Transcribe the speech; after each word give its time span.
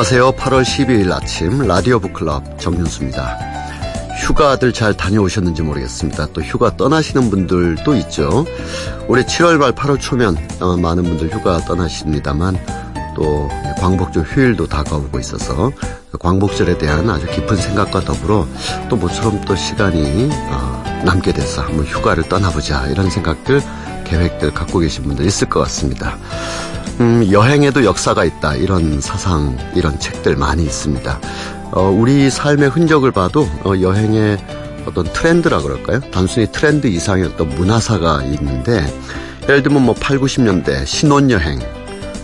안녕하세요. 0.00 0.32
8월 0.32 0.62
12일 0.62 1.12
아침 1.12 1.58
라디오 1.68 2.00
북클럽 2.00 2.58
정윤수입니다. 2.58 3.38
휴가들 4.22 4.72
잘 4.72 4.96
다녀오셨는지 4.96 5.60
모르겠습니다. 5.60 6.28
또 6.32 6.40
휴가 6.40 6.74
떠나시는 6.74 7.28
분들도 7.28 7.94
있죠. 7.96 8.46
올해 9.08 9.22
7월 9.24 9.58
말 9.58 9.72
8월 9.72 10.00
초면 10.00 10.38
어, 10.58 10.78
많은 10.78 11.02
분들 11.02 11.30
휴가 11.30 11.58
떠나십니다만 11.58 12.56
또 13.14 13.50
광복절 13.78 14.22
휴일도 14.22 14.68
다가오고 14.68 15.18
있어서 15.18 15.70
그 16.10 16.16
광복절에 16.16 16.78
대한 16.78 17.10
아주 17.10 17.26
깊은 17.26 17.58
생각과 17.58 18.00
더불어 18.00 18.48
또 18.88 18.96
모처럼 18.96 19.42
또 19.42 19.54
시간이 19.54 20.30
어, 20.32 21.02
남게 21.04 21.34
돼서 21.34 21.60
한번 21.60 21.84
휴가를 21.84 22.26
떠나보자 22.26 22.86
이런 22.86 23.10
생각들 23.10 23.60
계획들 24.06 24.54
갖고 24.54 24.78
계신 24.78 25.04
분들 25.04 25.26
있을 25.26 25.50
것 25.50 25.60
같습니다. 25.60 26.16
음, 26.98 27.28
여행에도 27.30 27.84
역사가 27.84 28.24
있다. 28.24 28.56
이런 28.56 29.00
사상, 29.00 29.56
이런 29.74 29.98
책들 29.98 30.36
많이 30.36 30.64
있습니다. 30.64 31.20
어, 31.72 31.82
우리 31.82 32.28
삶의 32.30 32.70
흔적을 32.70 33.12
봐도 33.12 33.48
어, 33.64 33.74
여행의 33.80 34.38
어떤 34.86 35.04
트렌드라 35.12 35.60
그럴까요? 35.60 36.00
단순히 36.10 36.50
트렌드 36.50 36.86
이상의 36.86 37.26
어떤 37.26 37.48
문화사가 37.50 38.22
있는데 38.24 38.84
예를 39.44 39.62
들면 39.62 39.84
뭐 39.84 39.94
8, 39.94 40.18
90년대 40.18 40.84
신혼여행, 40.86 41.60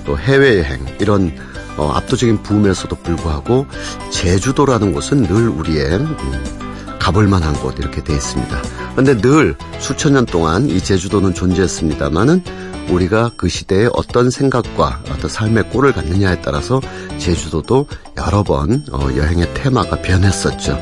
또 0.04 0.18
해외여행 0.18 0.84
이런 0.98 1.32
어, 1.76 1.92
압도적인 1.94 2.42
붐에서도 2.42 2.94
불구하고 2.96 3.66
제주도라는 4.10 4.92
곳은 4.92 5.24
늘 5.24 5.48
우리의 5.48 5.90
음, 5.92 6.96
가볼 6.98 7.28
만한 7.28 7.54
곳 7.54 7.78
이렇게 7.78 8.02
돼 8.02 8.14
있습니다. 8.14 8.62
그런데 8.92 9.16
늘 9.20 9.54
수천 9.78 10.14
년 10.14 10.26
동안 10.26 10.68
이 10.68 10.80
제주도는 10.80 11.34
존재했습니다만은 11.34 12.42
우리가 12.90 13.32
그 13.36 13.48
시대에 13.48 13.88
어떤 13.92 14.30
생각과 14.30 15.02
어떤 15.10 15.28
삶의 15.30 15.70
꼴을 15.70 15.92
갖느냐에 15.92 16.40
따라서 16.42 16.80
제주도도 17.18 17.86
여러 18.16 18.42
번 18.42 18.84
어, 18.92 19.08
여행의 19.16 19.54
테마가 19.54 20.02
변했었죠. 20.02 20.78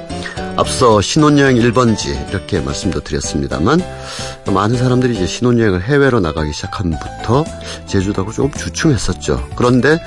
앞서 0.56 1.00
신혼여행 1.00 1.56
1번지 1.56 2.28
이렇게 2.30 2.60
말씀도 2.60 3.00
드렸습니다만 3.00 3.80
많은 4.52 4.76
사람들이 4.76 5.14
이제 5.14 5.26
신혼여행을 5.26 5.82
해외로 5.82 6.20
나가기 6.20 6.52
시작한부터 6.52 7.44
제주도하고 7.86 8.32
조금 8.32 8.52
주춤했었죠. 8.52 9.48
그런데 9.56 10.00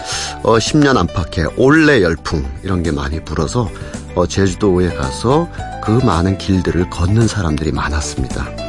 어 0.43 0.57
10년 0.57 0.95
안팎의 0.95 1.47
올레 1.57 2.01
열풍 2.01 2.45
이런 2.63 2.81
게 2.81 2.91
많이 2.91 3.23
불어서 3.23 3.69
어 4.15 4.25
제주도에 4.25 4.93
가서 4.93 5.49
그 5.83 5.91
많은 5.91 6.37
길들을 6.37 6.89
걷는 6.89 7.27
사람들이 7.27 7.71
많았습니다. 7.71 8.66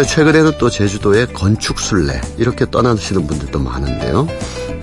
최근에는 0.00 0.52
또 0.58 0.70
제주도의 0.70 1.32
건축순례 1.34 2.20
이렇게 2.38 2.68
떠나시는 2.68 3.26
분들도 3.26 3.58
많은데요. 3.58 4.26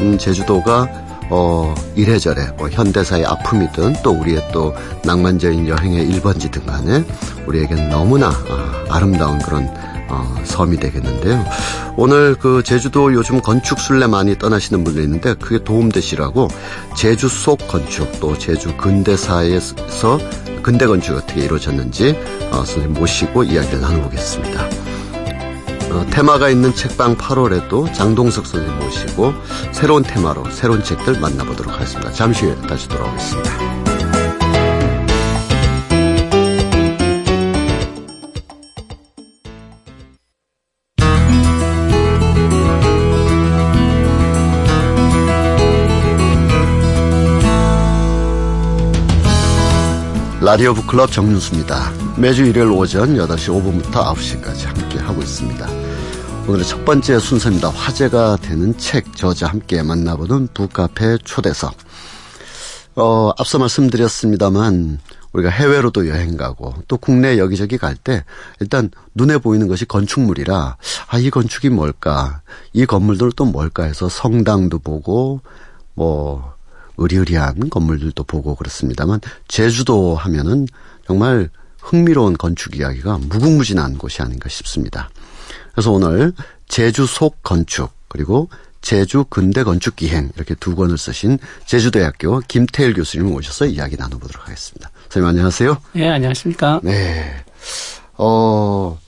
음, 0.01 0.17
제주도가 0.17 0.87
어, 1.31 1.73
이래저래 1.95 2.47
뭐 2.57 2.69
현대사의 2.69 3.25
아픔이든 3.25 3.97
또 4.03 4.11
우리의 4.11 4.49
또 4.51 4.73
낭만적인 5.03 5.67
여행의 5.67 6.09
1번지든 6.09 6.65
간에 6.65 7.03
우리에겐 7.47 7.89
너무나 7.89 8.29
어, 8.29 8.85
아름다운 8.89 9.39
그런 9.39 9.67
어, 10.09 10.41
섬이 10.43 10.77
되겠는데요. 10.77 11.43
오늘 11.97 12.35
그 12.35 12.63
제주도 12.63 13.13
요즘 13.13 13.41
건축 13.41 13.79
순례 13.79 14.07
많이 14.07 14.37
떠나시는 14.37 14.83
분들 14.83 15.03
있는데 15.03 15.33
그게 15.35 15.63
도움되시라고 15.63 16.47
제주 16.95 17.27
속 17.27 17.67
건축 17.67 18.19
또 18.19 18.37
제주 18.37 18.75
근대사에서 18.77 20.19
근대 20.61 20.87
건축 20.87 21.15
어떻게 21.15 21.41
이루어졌는지 21.41 22.15
어, 22.51 22.57
선생님 22.57 22.93
모시고 22.93 23.43
이야기를 23.43 23.81
나눠보겠습니다. 23.81 24.98
어, 25.91 26.05
테마가 26.11 26.49
있는 26.49 26.73
책방 26.73 27.17
8월에도 27.17 27.93
장동석 27.93 28.45
선생님 28.45 28.79
모시고 28.79 29.33
새로운 29.71 30.03
테마로 30.03 30.49
새로운 30.51 30.83
책들 30.83 31.19
만나보도록 31.19 31.73
하겠습니다. 31.73 32.11
잠시 32.11 32.45
후에 32.45 32.55
다시 32.67 32.87
돌아오겠습니다. 32.87 33.79
라디오 50.41 50.73
북클럽 50.73 51.11
정윤수입니다. 51.11 52.08
매주 52.19 52.43
일요일 52.43 52.69
오전 52.71 53.15
8시 53.15 53.47
5분부터 53.47 54.03
9시까지 54.13 54.65
함께 54.65 54.99
하고 54.99 55.21
있습니다. 55.21 55.67
오늘의 56.49 56.65
첫 56.65 56.83
번째 56.83 57.17
순서입니다. 57.17 57.69
화제가 57.69 58.35
되는 58.41 58.77
책 58.77 59.15
저자 59.15 59.47
함께 59.47 59.81
만나보는 59.81 60.49
북카페 60.53 61.19
초대석. 61.23 61.73
어, 62.95 63.31
앞서 63.37 63.57
말씀드렸습니다만 63.59 64.99
우리가 65.31 65.49
해외로도 65.49 66.09
여행 66.09 66.35
가고 66.35 66.73
또 66.89 66.97
국내 66.97 67.37
여기저기 67.37 67.77
갈 67.77 67.95
때 67.95 68.25
일단 68.59 68.91
눈에 69.15 69.37
보이는 69.37 69.69
것이 69.69 69.85
건축물이라 69.85 70.75
아, 71.07 71.17
이 71.19 71.29
건축이 71.29 71.69
뭘까? 71.69 72.41
이 72.73 72.85
건물들 72.85 73.31
또 73.37 73.45
뭘까 73.45 73.83
해서 73.83 74.09
성당도 74.09 74.79
보고 74.79 75.39
뭐 75.93 76.53
의리의리한 76.97 77.69
건물들도 77.69 78.21
보고 78.25 78.55
그렇습니다만 78.55 79.21
제주도 79.47 80.15
하면은 80.15 80.67
정말 81.07 81.49
흥미로운 81.89 82.37
건축 82.37 82.75
이야기가 82.75 83.17
무궁무진한 83.17 83.97
곳이 83.97 84.21
아닌가 84.21 84.47
싶습니다. 84.47 85.09
그래서 85.71 85.91
오늘 85.91 86.33
제주 86.67 87.07
속 87.07 87.41
건축 87.41 87.91
그리고 88.07 88.47
제주 88.81 89.25
근대 89.27 89.63
건축 89.63 89.95
기행 89.95 90.29
이렇게 90.35 90.53
두 90.55 90.75
권을 90.75 90.99
쓰신 90.99 91.39
제주대학교 91.65 92.41
김태일 92.47 92.93
교수님을 92.93 93.31
모셔서 93.31 93.65
이야기 93.65 93.97
나눠보도록 93.97 94.47
하겠습니다. 94.47 94.91
선생님 95.09 95.29
안녕하세요. 95.29 95.77
네, 95.93 96.09
안녕하십니까. 96.09 96.79
네. 96.83 97.43
어, 98.17 98.99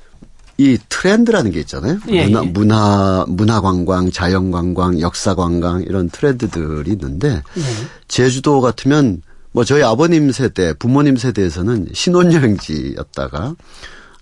이 0.57 0.79
트렌드라는 0.89 1.51
게 1.51 1.59
있잖아요. 1.59 1.99
예, 2.09 2.25
문화, 2.25 2.43
예. 2.43 2.47
문화, 2.47 3.25
문화 3.27 3.61
관광, 3.61 4.11
자연 4.11 4.49
관광, 4.49 4.99
역사 4.99 5.35
관광 5.35 5.83
이런 5.83 6.09
트렌드들이 6.09 6.91
있는데 6.91 7.43
예. 7.57 7.61
제주도 8.07 8.59
같으면 8.59 9.21
뭐 9.51 9.63
저희 9.63 9.83
아버님 9.83 10.31
세대, 10.31 10.73
부모님 10.73 11.17
세대에서는 11.17 11.89
신혼여행지였다가 11.93 13.55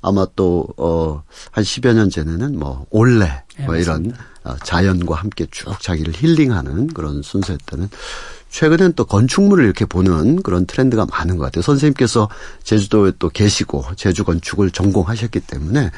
아마 0.01 0.25
또, 0.35 0.65
어, 0.77 1.23
한 1.51 1.63
10여 1.63 1.93
년 1.93 2.09
전에는 2.09 2.57
뭐, 2.57 2.85
올레, 2.89 3.43
예, 3.59 3.63
뭐 3.65 3.75
이런 3.75 4.13
어, 4.43 4.55
자연과 4.63 5.15
함께 5.15 5.45
쭉 5.51 5.79
자기를 5.81 6.13
힐링하는 6.15 6.87
그런 6.87 7.21
순서였다는 7.21 7.89
최근엔 8.49 8.93
또 8.93 9.05
건축물을 9.05 9.63
이렇게 9.63 9.85
보는 9.85 10.41
그런 10.41 10.65
트렌드가 10.65 11.05
많은 11.05 11.37
것 11.37 11.45
같아요. 11.45 11.61
선생님께서 11.61 12.29
제주도에 12.63 13.11
또 13.19 13.29
계시고 13.29 13.85
제주 13.95 14.23
건축을 14.23 14.71
전공하셨기 14.71 15.41
때문에 15.41 15.91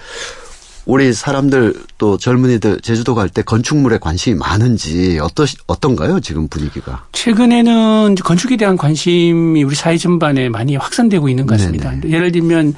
우리 0.86 1.14
사람들 1.14 1.74
또 1.98 2.18
젊은이들 2.18 2.82
제주도 2.82 3.16
갈 3.16 3.30
때 3.30 3.42
건축물에 3.44 3.98
관심이 4.00 4.36
많은지 4.36 5.20
어떠 5.22 5.46
어떤가요 5.68 6.20
지금 6.20 6.48
분위기가? 6.48 7.06
최근에는 7.14 8.16
건축에 8.16 8.58
대한 8.58 8.76
관심이 8.78 9.64
우리 9.64 9.76
사회 9.76 9.98
전반에 9.98 10.50
많이 10.50 10.76
확산되고 10.76 11.30
있는 11.30 11.46
것 11.46 11.58
같습니다. 11.58 11.92
네네. 11.92 12.14
예를 12.14 12.32
들면 12.32 12.74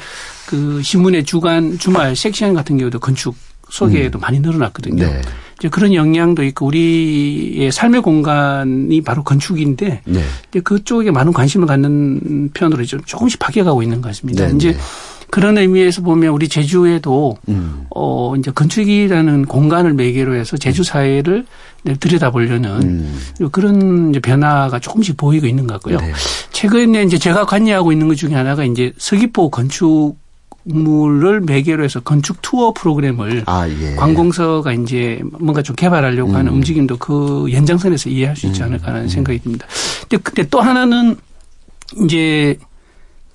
그 0.45 0.81
신문의 0.83 1.23
주간 1.23 1.79
주말 1.79 2.15
섹션 2.15 2.53
같은 2.53 2.77
경우도 2.77 2.99
건축 2.99 3.35
소개도 3.69 4.19
음. 4.19 4.21
많이 4.21 4.39
늘어났거든요. 4.39 5.03
네. 5.03 5.21
이제 5.57 5.69
그런 5.69 5.93
영향도 5.93 6.43
있고 6.43 6.67
우리의 6.67 7.71
삶의 7.71 8.01
공간이 8.01 9.01
바로 9.01 9.23
건축인데 9.23 10.01
네. 10.05 10.23
이제 10.49 10.59
그쪽에 10.59 11.09
많은 11.09 11.31
관심을 11.33 11.65
갖는 11.65 12.51
편으로 12.53 12.83
좀 12.85 12.99
조금씩 13.05 13.39
바뀌어가고 13.39 13.81
있는 13.81 14.01
것 14.01 14.09
같습니다. 14.09 14.45
네. 14.47 14.55
이제 14.55 14.71
네. 14.73 14.77
그런 15.33 15.57
의미에서 15.57 16.03
보면 16.03 16.29
우리 16.29 16.47
제주에도 16.47 17.35
음. 17.49 17.87
어 17.89 18.35
이제 18.35 18.51
건축이라는 18.51 19.45
공간을 19.45 19.95
매개로 19.95 20.35
해서 20.35 20.57
제주 20.57 20.83
사회를 20.83 21.47
들여다보려는 21.99 22.69
음. 22.83 23.19
그런 23.51 24.11
이제 24.11 24.19
변화가 24.19 24.77
조금씩 24.77 25.17
보이고 25.17 25.47
있는 25.47 25.65
것 25.65 25.73
같고요. 25.73 25.97
네. 26.01 26.13
최근에 26.51 27.01
이제 27.01 27.17
제가 27.17 27.47
관여하고 27.47 27.91
있는 27.91 28.07
것 28.09 28.15
중에 28.15 28.35
하나가 28.35 28.63
이제 28.63 28.93
서귀포 28.99 29.49
건축 29.49 30.17
물을 30.65 31.41
매개로 31.41 31.83
해서 31.83 31.99
건축 32.01 32.43
투어 32.43 32.71
프로그램을 32.71 33.41
아, 33.47 33.67
예. 33.67 33.95
관공서가 33.95 34.71
이제 34.71 35.19
뭔가 35.39 35.63
좀 35.63 35.75
개발하려고 35.75 36.29
음. 36.29 36.35
하는 36.35 36.51
움직임도 36.53 36.97
그 36.97 37.47
연장선에서 37.51 38.11
이해할 38.11 38.35
수 38.35 38.45
있지 38.45 38.61
음. 38.61 38.67
않을까 38.67 38.89
하는 38.89 39.01
음. 39.01 39.07
생각이 39.07 39.39
듭니다. 39.39 39.65
근데 40.01 40.17
그때 40.21 40.47
또 40.47 40.61
하나는 40.61 41.15
이제 42.05 42.55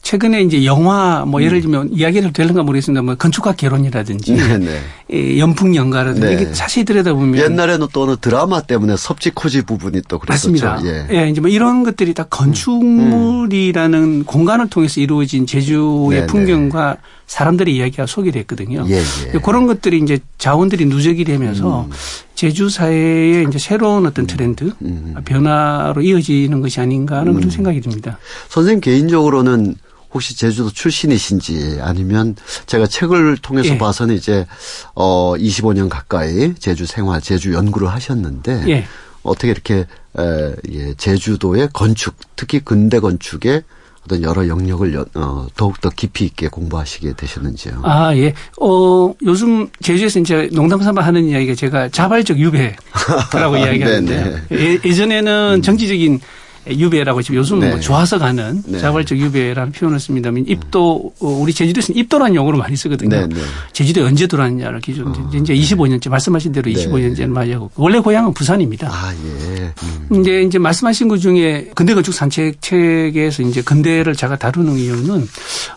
최근에 0.03 0.43
이제 0.43 0.65
영화 0.65 1.25
뭐 1.27 1.43
예를 1.43 1.59
음. 1.59 1.63
들면 1.63 1.89
이야기를 1.93 2.33
될는가 2.33 2.63
모르겠습니다. 2.63 3.03
뭐 3.03 3.15
건축학 3.15 3.57
개론이라든지. 3.57 4.33
네. 4.35 4.81
예, 5.13 5.39
연풍 5.39 5.75
연가라든지 5.75 6.27
네. 6.27 6.33
이게 6.35 6.53
자세히 6.53 6.85
들여다보면 6.85 7.43
옛날에는 7.43 7.89
또 7.93 8.03
어느 8.03 8.17
드라마 8.17 8.63
때문에 8.63 8.97
섭지 8.97 9.31
코지 9.31 9.63
부분이 9.63 10.03
또 10.09 10.19
그랬었죠. 10.19 10.51
맞습니다. 10.65 10.81
예. 10.85 11.07
예, 11.11 11.29
이제 11.29 11.41
뭐 11.41 11.51
이런 11.51 11.83
것들이 11.83 12.15
다 12.15 12.25
건축물이라는 12.25 13.99
음. 14.03 14.25
공간을 14.25 14.71
통해서 14.71 15.01
이루어진 15.01 15.47
제주의 15.47 16.11
네네. 16.11 16.21
네. 16.21 16.27
풍경과 16.27 16.97
사람들의 17.29 17.77
이야기가 17.77 18.07
소개됐거든요. 18.07 18.87
예, 18.89 18.97
예. 18.97 19.39
그런 19.39 19.67
것들이 19.67 19.99
이제 19.99 20.19
자원들이 20.39 20.87
누적이 20.87 21.25
되면서 21.25 21.83
음. 21.83 21.91
제주 22.35 22.71
사회의 22.71 23.45
이제 23.47 23.59
새로운 23.59 24.07
어떤 24.07 24.25
음. 24.25 24.27
트렌드 24.27 24.73
음. 24.83 25.15
변화로 25.25 26.01
이어지는 26.01 26.61
것이 26.61 26.81
아닌가 26.81 27.19
하는 27.19 27.35
그런 27.35 27.49
음. 27.49 27.51
생각이 27.51 27.81
듭니다. 27.83 28.19
선생님 28.49 28.81
개인적으로는 28.81 29.77
혹시 30.13 30.39
제주도 30.39 30.71
출신이신지 30.71 31.81
아니면 31.83 32.35
제가 32.65 32.87
책을 32.87 33.37
통해서 33.37 33.75
예. 33.75 33.79
봐서는 33.79 34.15
이제 34.15 34.47
어 34.95 35.35
25년 35.37 35.91
가까이 35.91 36.55
제주 36.55 36.87
생활, 36.87 37.21
제주 37.21 37.53
연구를 37.53 37.89
하셨는데 37.89 38.65
예. 38.69 38.85
어떻게 39.23 39.51
이렇게 39.51 39.87
에, 40.19 40.55
예, 40.73 40.95
제주도의 40.95 41.69
건축, 41.75 42.15
특히 42.37 42.61
근대 42.61 43.01
건축의 43.01 43.65
어떤 44.09 44.23
여러 44.23 44.49
영역을 44.49 45.05
어, 45.15 45.47
더욱더 45.55 45.91
깊이 45.91 46.25
있게 46.25 46.49
공부하시게 46.49 47.13
되셨는지요? 47.13 47.83
아, 47.83 48.17
예. 48.17 48.33
어, 48.59 49.13
요즘 49.23 49.69
제주에서 49.83 50.19
이제 50.21 50.49
농담 50.53 50.83
삼아 50.83 51.03
하는 51.03 51.27
이야기가 51.27 51.55
제가 51.55 51.91
자발적 51.91 52.39
유배라고 52.39 53.57
이야기하는데 53.59 54.43
예, 54.53 54.79
예전에는 54.83 55.61
정치적인 55.61 56.21
유배라고 56.67 57.23
지금 57.23 57.37
요즘 57.39 57.57
뭐 57.57 57.65
네. 57.65 57.71
뭐 57.73 57.81
좋아서 57.81 58.19
가는 58.19 58.63
네. 58.67 58.79
자발적 58.79 59.19
유배라는 59.19 59.73
표현을 59.73 60.01
씁니다만 60.01 60.45
입도 60.47 61.13
어, 61.21 61.27
우리 61.27 61.53
제주도에서는 61.53 61.99
입도라는 61.99 62.35
용어로 62.35 62.59
많이 62.59 62.77
쓰거든요. 62.77 63.09
네. 63.09 63.27
네. 63.27 63.41
제주도에 63.73 64.05
언제 64.05 64.27
들어왔냐를 64.27 64.81
기준 64.81 65.09
어. 65.09 65.31
이제 65.35 65.55
25년째 65.55 66.09
말씀하신 66.09 66.53
대로 66.53 66.71
25년째를 66.71 67.29
맞이하고 67.29 67.71
원래 67.77 67.99
고향은 67.99 68.35
부산입니다. 68.35 68.89
아 68.91 69.13
예. 69.15 69.73
음. 70.11 70.21
이제 70.21 70.43
이제 70.43 70.59
말씀하신 70.59 71.09
것 71.09 71.19
중에 71.19 71.71
근대 71.75 71.95
건축 71.95 72.13
산책 72.13 72.61
책에서 72.61 73.43
이제 73.43 73.63
근대를 73.63 74.15
제가 74.15 74.37
다루는 74.37 74.77
이유는 74.77 75.27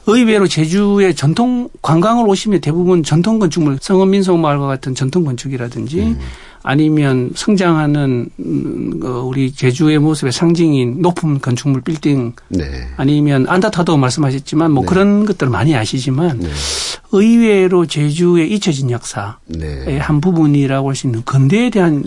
의외로 0.07 0.48
제주의 0.48 1.13
전통 1.16 1.69
관광을 1.81 2.28
오시면 2.28 2.62
대부분 2.62 3.04
전통 3.04 3.39
건축물 3.39 3.78
성원민속마을과 3.81 4.68
같은 4.68 4.95
전통 4.95 5.24
건축이라든지 5.24 6.01
음. 6.01 6.19
아니면 6.63 7.31
성장하는 7.35 8.29
음, 8.39 8.99
그 8.99 9.07
우리 9.07 9.51
제주의 9.51 9.97
모습의 9.97 10.31
상징인 10.31 11.01
높은 11.01 11.39
건축물 11.41 11.81
빌딩 11.81 12.33
네. 12.49 12.87
아니면 12.97 13.47
안다타도 13.47 13.97
말씀하셨지만 13.97 14.71
뭐 14.71 14.83
네. 14.83 14.87
그런 14.89 15.25
것들을 15.25 15.51
많이 15.51 15.75
아시지만 15.75 16.39
네. 16.39 16.49
의외로 17.11 17.85
제주의 17.85 18.51
잊혀진 18.51 18.91
역사의 18.91 19.33
네. 19.47 19.97
한 19.97 20.21
부분이라고 20.21 20.89
할 20.89 20.95
수 20.95 21.07
있는 21.07 21.23
근대에 21.23 21.69
대한 21.69 22.03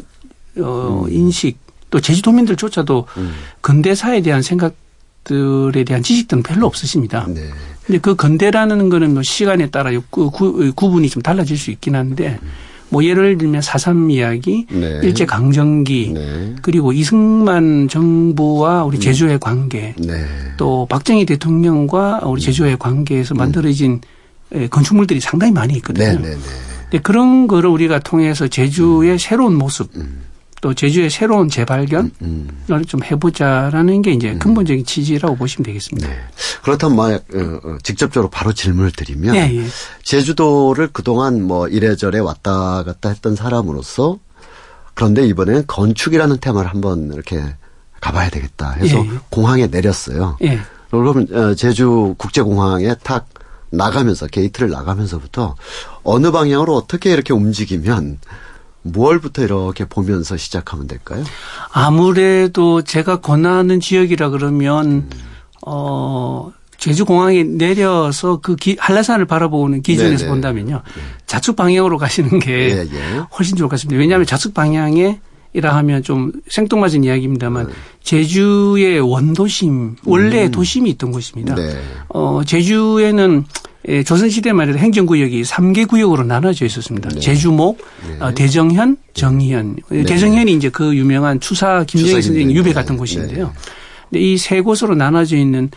어 0.58 1.04
음. 1.06 1.12
인식 1.12 1.58
또 1.90 2.00
제주도민들조차도 2.00 3.06
음. 3.16 3.32
근대사에 3.60 4.20
대한 4.22 4.42
생각들에 4.42 5.84
대한 5.84 6.02
지식들은 6.02 6.42
별로 6.42 6.66
없으십니다. 6.66 7.26
네. 7.28 7.48
근데 7.86 7.98
그 8.00 8.14
근대라는 8.14 8.88
거는 8.88 9.14
뭐 9.14 9.22
시간에 9.22 9.68
따라 9.68 9.90
구, 10.10 10.30
구, 10.30 10.72
구분이 10.74 11.10
좀 11.10 11.22
달라질 11.22 11.58
수 11.58 11.70
있긴 11.70 11.96
한데 11.96 12.38
음. 12.42 12.48
뭐 12.94 13.05
예를 13.05 13.37
들면 13.38 13.61
사삼 13.61 14.08
이야기, 14.08 14.67
네. 14.70 15.00
일제 15.02 15.26
강점기, 15.26 16.12
네. 16.14 16.55
그리고 16.62 16.93
이승만 16.93 17.88
정부와 17.88 18.85
우리 18.85 18.99
음. 18.99 19.00
제주의 19.00 19.37
관계, 19.41 19.96
네. 19.99 20.25
또 20.56 20.87
박정희 20.88 21.26
대통령과 21.26 22.20
우리 22.23 22.41
음. 22.41 22.44
제주의 22.44 22.79
관계에서 22.79 23.35
음. 23.35 23.38
만들어진 23.38 24.00
음. 24.55 24.69
건축물들이 24.70 25.19
상당히 25.19 25.52
많이 25.52 25.75
있거든요. 25.79 26.06
네, 26.06 26.14
네, 26.14 26.31
네. 26.31 26.37
근데 26.82 27.02
그런 27.02 27.49
거를 27.49 27.69
우리가 27.69 27.99
통해서 27.99 28.46
제주의 28.46 29.11
음. 29.11 29.19
새로운 29.19 29.56
모습, 29.56 29.90
음. 29.97 30.20
또 30.64 30.72
제주의 30.72 31.11
새로운 31.11 31.50
재발견을 31.50 32.11
음, 32.22 32.49
음. 32.70 32.84
좀 32.87 33.05
해보자라는 33.05 34.00
게 34.00 34.12
이제 34.12 34.31
음. 34.31 34.38
근본적인 34.38 34.87
취지라고 34.87 35.37
보시면 35.37 35.62
되겠습니다. 35.62 36.08
네. 36.08 36.16
그렇다면 36.62 36.96
만약 36.96 37.25
어, 37.34 37.61
어, 37.62 37.76
직접적으로 37.82 38.31
바로 38.31 38.55
질문을 38.55 38.90
드리면 38.93 39.34
네, 39.34 39.58
예. 39.58 39.66
제주도를 40.05 40.88
그동안 40.90 41.43
뭐 41.43 41.69
이래저래 41.69 42.19
왔다 42.19 42.82
갔다 42.82 43.11
했던 43.11 43.37
사람으로서 43.37 44.19
그런데 44.94 45.26
이번에는 45.26 45.64
건축이라는 45.66 46.38
테마를 46.40 46.70
한번 46.70 47.12
이렇게 47.12 47.43
가봐야 48.00 48.31
되겠다 48.31 48.70
해서 48.70 49.05
예, 49.05 49.11
예. 49.12 49.19
공항에 49.28 49.66
내렸어요. 49.66 50.38
예. 50.44 50.61
그러면 50.90 51.28
어, 51.31 51.55
제주 51.55 52.14
국제공항에 52.16 52.94
탁 53.02 53.28
나가면서 53.69 54.28
게이트를 54.28 54.70
나가면서부터 54.70 55.56
어느 56.05 56.31
방향으로 56.31 56.75
어떻게 56.75 57.12
이렇게 57.12 57.34
움직이면 57.34 58.19
무얼부터 58.84 59.42
이렇게 59.42 59.84
보면서 59.86 60.36
시작하면 60.36 60.86
될까요? 60.86 61.25
아무래도 61.72 62.82
제가 62.82 63.20
권하는 63.20 63.81
지역이라 63.81 64.28
그러면 64.28 64.86
음. 64.86 65.10
어 65.66 66.52
제주공항에 66.76 67.44
내려서 67.44 68.40
그 68.42 68.56
기, 68.56 68.76
한라산을 68.78 69.25
바라보는 69.25 69.82
기준에서 69.82 70.25
네네. 70.25 70.28
본다면요. 70.28 70.82
네. 70.84 71.02
좌측 71.26 71.56
방향으로 71.56 71.96
가시는 71.96 72.38
게 72.40 72.75
네, 72.75 72.84
네. 72.84 73.19
훨씬 73.38 73.56
좋을 73.56 73.69
것 73.69 73.76
같습니다. 73.76 73.98
왜냐하면 73.98 74.26
좌측 74.26 74.52
방향에 74.52 75.19
이라 75.54 75.75
하면 75.76 76.02
좀 76.02 76.32
생뚱맞은 76.48 77.04
이야기입니다만 77.04 77.69
네. 77.69 77.72
제주의 78.02 79.00
원도심 79.00 79.96
원래 80.04 80.46
음. 80.46 80.50
도심이 80.50 80.90
있던 80.90 81.10
곳입니다. 81.10 81.54
네. 81.54 81.80
어 82.08 82.42
제주에는 82.44 83.44
예, 83.46 83.64
조선시대 84.04 84.52
말에도 84.52 84.78
행정구역이 84.78 85.42
3개 85.42 85.86
구역으로 85.86 86.25
나눠져 86.25 86.64
있었습니다. 86.64 87.10
네. 87.10 87.20
제주목, 87.20 87.78
네. 88.08 88.25
어, 88.25 88.32
대정현, 88.34 88.96
정현. 89.12 89.76
네. 89.90 90.04
대정현이 90.04 90.52
이제 90.54 90.70
그 90.70 90.96
유명한 90.96 91.38
추사 91.40 91.84
김정희 91.84 92.22
선생 92.22 92.50
유배 92.50 92.72
같은 92.72 92.96
곳인데요. 92.96 93.46
네. 93.46 93.52
근데 94.10 94.20
이 94.20 94.38
세 94.38 94.60
곳으로 94.60 94.94
나눠져 94.94 95.36
있는 95.36 95.70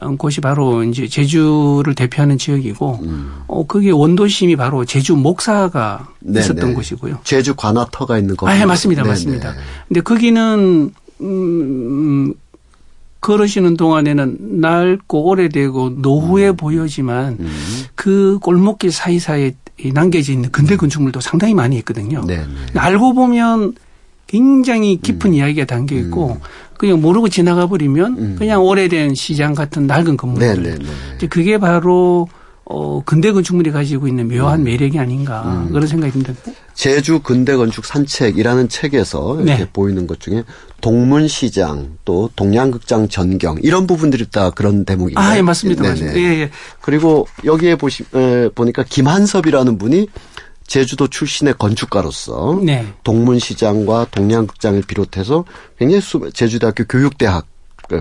어, 0.00 0.16
곳이 0.16 0.40
바로 0.40 0.82
이제 0.84 1.06
제주를 1.06 1.94
대표하는 1.94 2.38
지역이고, 2.38 3.00
음. 3.02 3.32
어, 3.46 3.66
그게 3.66 3.90
원도심이 3.90 4.56
바로 4.56 4.84
제주 4.86 5.14
목사가 5.14 6.08
네 6.20 6.40
있었던 6.40 6.70
네. 6.70 6.74
곳이고요. 6.74 7.18
제주 7.24 7.54
관아터가 7.54 8.18
있는 8.18 8.34
곳. 8.34 8.48
아, 8.48 8.58
예, 8.58 8.64
맞습니다. 8.64 9.04
맞습니다. 9.04 9.54
근데 9.86 10.00
거기는, 10.00 10.90
음, 11.20 12.34
걸으시는 13.22 13.76
동안에는 13.76 14.36
낡고 14.60 15.24
오래되고 15.24 15.94
노후해 15.98 16.50
음. 16.50 16.56
보여지만 16.56 17.38
음. 17.40 17.52
그 17.94 18.38
골목길 18.42 18.92
사이사이에 18.92 19.54
남겨져 19.94 20.32
있는 20.32 20.50
근대 20.50 20.76
건축물도 20.76 21.20
상당히 21.20 21.54
많이 21.54 21.76
있거든요. 21.78 22.22
네, 22.26 22.38
네. 22.38 22.78
알고 22.78 23.14
보면 23.14 23.74
굉장히 24.26 25.00
깊은 25.00 25.30
음. 25.30 25.34
이야기가 25.34 25.66
담겨 25.66 25.96
있고 25.96 26.32
음. 26.32 26.40
그냥 26.76 27.00
모르고 27.00 27.28
지나가 27.28 27.68
버리면 27.68 28.18
음. 28.18 28.36
그냥 28.38 28.62
오래된 28.62 29.14
시장 29.14 29.54
같은 29.54 29.86
낡은 29.86 30.16
건물들. 30.16 30.62
네, 30.62 30.70
네, 30.70 30.84
네. 31.18 31.26
그게 31.28 31.58
바로 31.58 32.28
어, 32.64 33.02
근대 33.04 33.32
건축물이 33.32 33.70
가지고 33.72 34.06
있는 34.06 34.28
묘한 34.28 34.60
음. 34.60 34.64
매력이 34.64 34.98
아닌가 34.98 35.42
음. 35.42 35.72
그런 35.72 35.86
생각이 35.86 36.12
듭니다. 36.12 36.32
제주 36.74 37.20
근대 37.20 37.56
건축 37.56 37.84
산책이라는 37.84 38.68
책에서 38.68 39.36
이렇게 39.40 39.64
네. 39.64 39.68
보이는 39.72 40.06
것 40.06 40.20
중에 40.20 40.44
동문시장 40.80 41.98
또 42.04 42.30
동양극장 42.36 43.08
전경 43.08 43.58
이런 43.62 43.86
부분들이 43.86 44.26
다 44.30 44.50
그런 44.50 44.84
대목인가요? 44.84 45.26
아, 45.26 45.36
예, 45.36 45.42
맞습니다. 45.42 45.82
네네. 45.82 45.92
맞습니다. 45.92 46.18
예, 46.18 46.40
예. 46.40 46.50
그리고 46.80 47.26
여기에 47.44 47.76
보시 47.76 48.04
에, 48.14 48.48
보니까 48.54 48.84
김한섭이라는 48.84 49.78
분이 49.78 50.08
제주도 50.66 51.08
출신의 51.08 51.54
건축가로서 51.58 52.60
네. 52.64 52.86
동문시장과 53.04 54.06
동양극장을 54.10 54.80
비롯해서 54.82 55.44
굉장히 55.78 56.00
수, 56.00 56.30
제주대학교 56.32 56.84
교육대학 56.84 57.44
그 57.44 57.51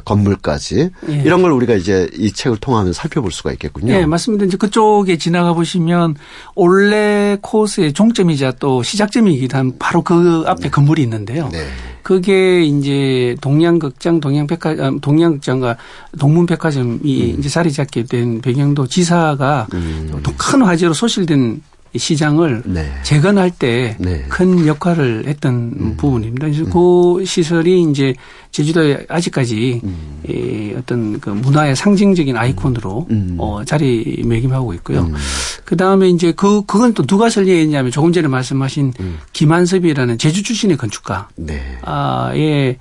건물까지 0.06 0.90
예. 1.10 1.14
이런 1.26 1.42
걸 1.42 1.52
우리가 1.52 1.74
이제 1.74 2.10
이 2.14 2.32
책을 2.32 2.58
통하면 2.58 2.94
살펴볼 2.94 3.32
수가 3.32 3.52
있겠군요. 3.54 3.94
네, 3.94 4.06
맞습니다. 4.06 4.46
이제 4.46 4.58
그쪽에 4.58 5.18
지나가 5.18 5.54
보시면 5.54 6.16
올레 6.56 7.38
코스의 7.42 7.94
종점이자 7.94 8.54
또 8.60 8.84
시작점이기도 8.84 9.58
한 9.58 9.78
바로 9.78 10.02
그 10.02 10.44
앞에 10.48 10.64
네. 10.64 10.70
건물이 10.70 11.02
있는데요. 11.04 11.50
네. 11.52 11.66
그게 12.04 12.64
이제 12.64 13.36
동양극장, 13.42 14.20
동양백화, 14.20 14.76
아, 14.80 14.92
동양극장과 15.02 15.78
동문백화점이 16.20 17.34
음. 17.34 17.40
이제 17.40 17.50
자리 17.50 17.72
잡게 17.72 18.04
된 18.04 18.42
배경도 18.42 18.88
지사가 18.88 19.68
음. 19.74 20.22
큰 20.38 20.64
화제로 20.64 20.94
소실된 20.94 21.62
시장을 21.96 22.64
네. 22.66 22.90
재건할 23.04 23.52
때큰 23.52 23.96
네. 24.00 24.68
역할을 24.68 25.26
했던 25.28 25.74
음. 25.78 25.98
부분입니다. 25.98 26.48
그래서 26.48 26.64
음. 26.64 26.70
그 26.72 27.26
시설이 27.26 27.84
이제 27.84 28.14
제주도에 28.52 29.06
아직까지 29.10 29.82
음. 29.84 30.22
이 30.28 30.74
어떤 30.78 31.20
그 31.20 31.30
문화의 31.30 31.76
상징적인 31.76 32.38
아이콘으로 32.38 33.08
음. 33.10 33.36
어, 33.38 33.64
자리매김하고 33.66 34.74
있고요. 34.76 35.02
음. 35.02 35.14
그 35.66 35.76
다음에 35.76 36.10
이제 36.10 36.32
그 36.32 36.64
그건 36.66 36.94
또 36.94 37.06
누가 37.06 37.30
설계했냐면 37.30 37.92
조금 37.92 38.14
전에 38.14 38.28
말씀하신 38.28 38.94
음. 39.00 39.20
김한섭이라는 39.34 40.18
제주 40.18 40.44
출신의 40.44 40.78
건축가. 40.78 41.30
네. 41.36 41.62
아의 41.82 42.78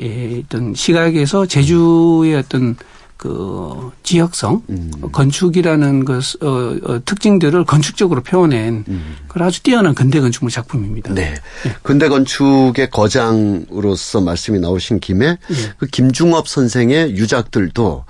예, 0.00 0.42
어떤 0.44 0.74
시각에서 0.74 1.46
제주의 1.46 2.34
어떤 2.36 2.76
그 3.20 3.90
지역성 4.02 4.62
음. 4.70 4.90
건축이라는 5.12 6.06
그 6.06 6.20
어, 6.40 6.46
어, 6.84 7.00
특징들을 7.04 7.66
건축적으로 7.66 8.22
표현한 8.22 8.86
음. 8.88 9.16
그 9.28 9.44
아주 9.44 9.62
뛰어난 9.62 9.94
근대 9.94 10.20
건축물 10.20 10.50
작품입니다. 10.50 11.12
네. 11.12 11.34
네. 11.62 11.76
근대 11.82 12.08
건축의 12.08 12.88
거장으로서 12.88 14.22
말씀이 14.22 14.58
나오신 14.58 15.00
김에 15.00 15.36
네. 15.48 15.56
그 15.76 15.84
김중업 15.84 16.48
선생의 16.48 17.10
유작들도 17.14 18.06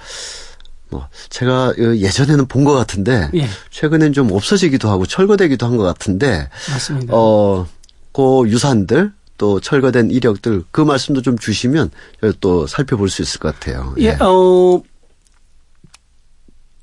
뭐 0.91 1.09
제가 1.29 1.75
예전에는 1.77 2.47
본 2.47 2.65
것 2.65 2.75
같은데 2.75 3.31
예. 3.35 3.49
최근엔 3.71 4.13
좀 4.13 4.31
없어지기도 4.31 4.89
하고 4.91 5.07
철거되기도 5.07 5.67
한 5.67 5.77
것 5.77 5.83
같은데 5.83 6.49
맞습니다. 6.71 7.13
어, 7.17 7.67
그 8.13 8.45
유산들 8.47 9.11
또 9.39 9.59
철거된 9.59 10.13
이력들 10.13 10.63
그 10.71 10.83
말씀도 10.83 11.23
좀 11.23 11.37
주시면 11.37 11.91
또 12.39 12.69
살펴볼 12.69 13.09
수 13.11 13.23
있을 13.23 13.41
것 13.41 13.53
같아요. 13.59 13.93
예, 13.99 14.05
예 14.05 14.17
어. 14.21 14.81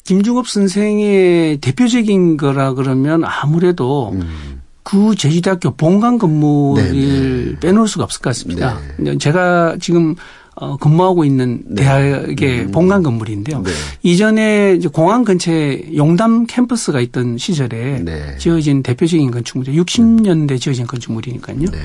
김중업 0.07 0.47
선생의 0.47 1.57
대표적인 1.57 2.37
거라 2.37 2.73
그러면 2.73 3.23
아무래도 3.25 4.11
음. 4.13 4.61
그 4.81 5.15
제주대학교 5.15 5.75
본관 5.75 6.17
건물을 6.17 6.81
네네. 6.81 7.45
네. 7.51 7.59
빼놓을 7.59 7.89
수가 7.89 8.05
없을 8.05 8.21
것 8.21 8.29
같습니다. 8.29 8.79
네. 8.97 9.17
제가 9.17 9.75
지금 9.81 10.15
어, 10.55 10.77
근무하고 10.77 11.25
있는 11.25 11.61
네. 11.65 11.83
대학의 11.83 12.61
음. 12.61 12.71
본관 12.71 13.03
건물인데요. 13.03 13.63
네. 13.63 13.71
이전에 14.01 14.79
공항 14.93 15.25
근처에 15.25 15.89
용담 15.97 16.45
캠퍼스가 16.45 17.01
있던 17.01 17.37
시절에 17.37 17.99
네. 17.99 18.37
지어진 18.37 18.81
대표적인 18.81 19.29
건축물이죠. 19.29 19.83
60년대 19.83 20.61
지어진 20.61 20.87
건축물이니까요. 20.87 21.59
네. 21.59 21.77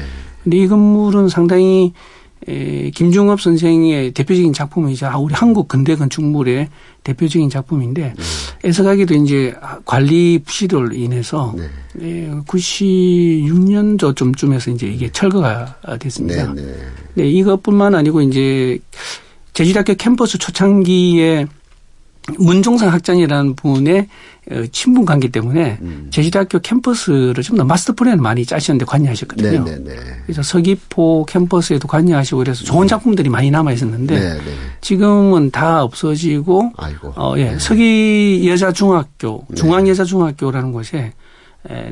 근데 0.44 0.58
이 0.58 0.68
건물은 0.68 1.28
상당히 1.28 1.92
에, 2.48 2.90
김중업 2.90 3.40
선생의 3.40 4.12
대표적인 4.12 4.52
작품이자 4.52 5.12
아, 5.12 5.18
우리 5.18 5.34
한국 5.34 5.68
근대 5.68 5.94
건축물의 5.94 6.68
대표적인 7.04 7.50
작품인데 7.50 8.14
네. 8.16 8.68
애석하게도 8.68 9.14
이제 9.14 9.54
관리 9.84 10.40
부실로 10.44 10.92
인해서 10.92 11.54
네. 11.56 11.64
에, 12.00 12.30
96년도 12.46 14.16
쯤쯤에서 14.16 14.70
이제 14.72 14.86
이게 14.86 15.10
철거가 15.10 15.76
됐습니다. 16.00 16.52
네, 16.52 16.62
네. 16.62 16.76
네, 17.14 17.28
이것뿐만 17.28 17.94
아니고 17.94 18.22
이제 18.22 18.78
제주대학교 19.54 19.94
캠퍼스 19.94 20.38
초창기에 20.38 21.46
문종상 22.38 22.92
학장이라는 22.92 23.56
분의 23.56 24.06
어, 24.50 24.64
친분 24.72 25.04
관계 25.04 25.28
때문에 25.28 25.78
음. 25.82 26.08
제주대학교 26.10 26.58
캠퍼스를 26.58 27.42
좀 27.42 27.56
더 27.56 27.64
마스터 27.64 27.92
플랜을 27.94 28.18
많이 28.18 28.44
짜시는데 28.44 28.84
관여하셨거든요. 28.84 29.64
네네네. 29.64 29.84
네, 29.84 29.94
네. 29.94 30.00
그래서 30.24 30.42
서귀포 30.42 31.26
캠퍼스에도 31.28 31.86
관여하시고 31.86 32.38
그래서 32.38 32.64
좋은 32.64 32.84
음. 32.84 32.88
작품들이 32.88 33.28
많이 33.28 33.50
남아 33.50 33.72
있었는데. 33.72 34.18
네. 34.18 34.38
지금은 34.80 35.50
다 35.50 35.82
없어지고 35.84 36.72
아이고. 36.76 37.12
어, 37.16 37.34
예. 37.36 37.52
네. 37.52 37.58
서귀 37.58 38.48
여자중학교, 38.48 39.46
중앙여자중학교라는 39.54 40.72
곳에 40.72 41.12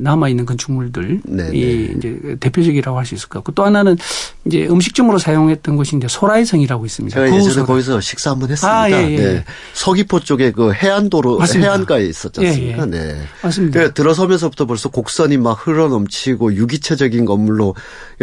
남아 0.01 0.29
있는 0.29 0.47
건축물들이 0.47 1.21
네, 1.25 1.51
네. 1.51 1.57
이제 1.97 2.37
대표적이라고 2.41 2.99
할 2.99 3.07
수 3.07 3.15
있을 3.15 3.29
것 3.29 3.39
같고 3.39 3.53
또 3.53 3.65
하나는 3.65 3.97
이제 4.45 4.67
음식점으로 4.69 5.19
사용했던 5.19 5.77
곳인데 5.77 6.09
소라이성이라고 6.09 6.87
있습니다. 6.87 7.15
제가 7.15 7.35
예전에 7.35 7.53
소라. 7.55 7.67
거기서 7.67 8.01
식사 8.01 8.31
한번 8.31 8.51
했습니다. 8.51 8.81
아, 8.81 8.91
예, 8.91 9.13
예. 9.13 9.17
네. 9.17 9.45
서귀포 9.75 10.21
쪽에 10.21 10.51
그 10.51 10.73
해안도로 10.73 11.39
맞습니다. 11.39 11.71
해안가에 11.71 12.05
있었지 12.07 12.41
않습니까? 12.47 12.79
예, 12.79 12.83
예. 12.83 12.87
네. 12.87 13.21
맞습니다. 13.43 13.81
그 13.81 13.95
들어서면서부터 13.95 14.67
벌써 14.67 14.89
곡선이 14.89 15.37
막 15.39 15.67
흘러 15.67 15.89
넘치고 15.89 16.55
유기체적인 16.55 17.25
건물로 17.25 17.75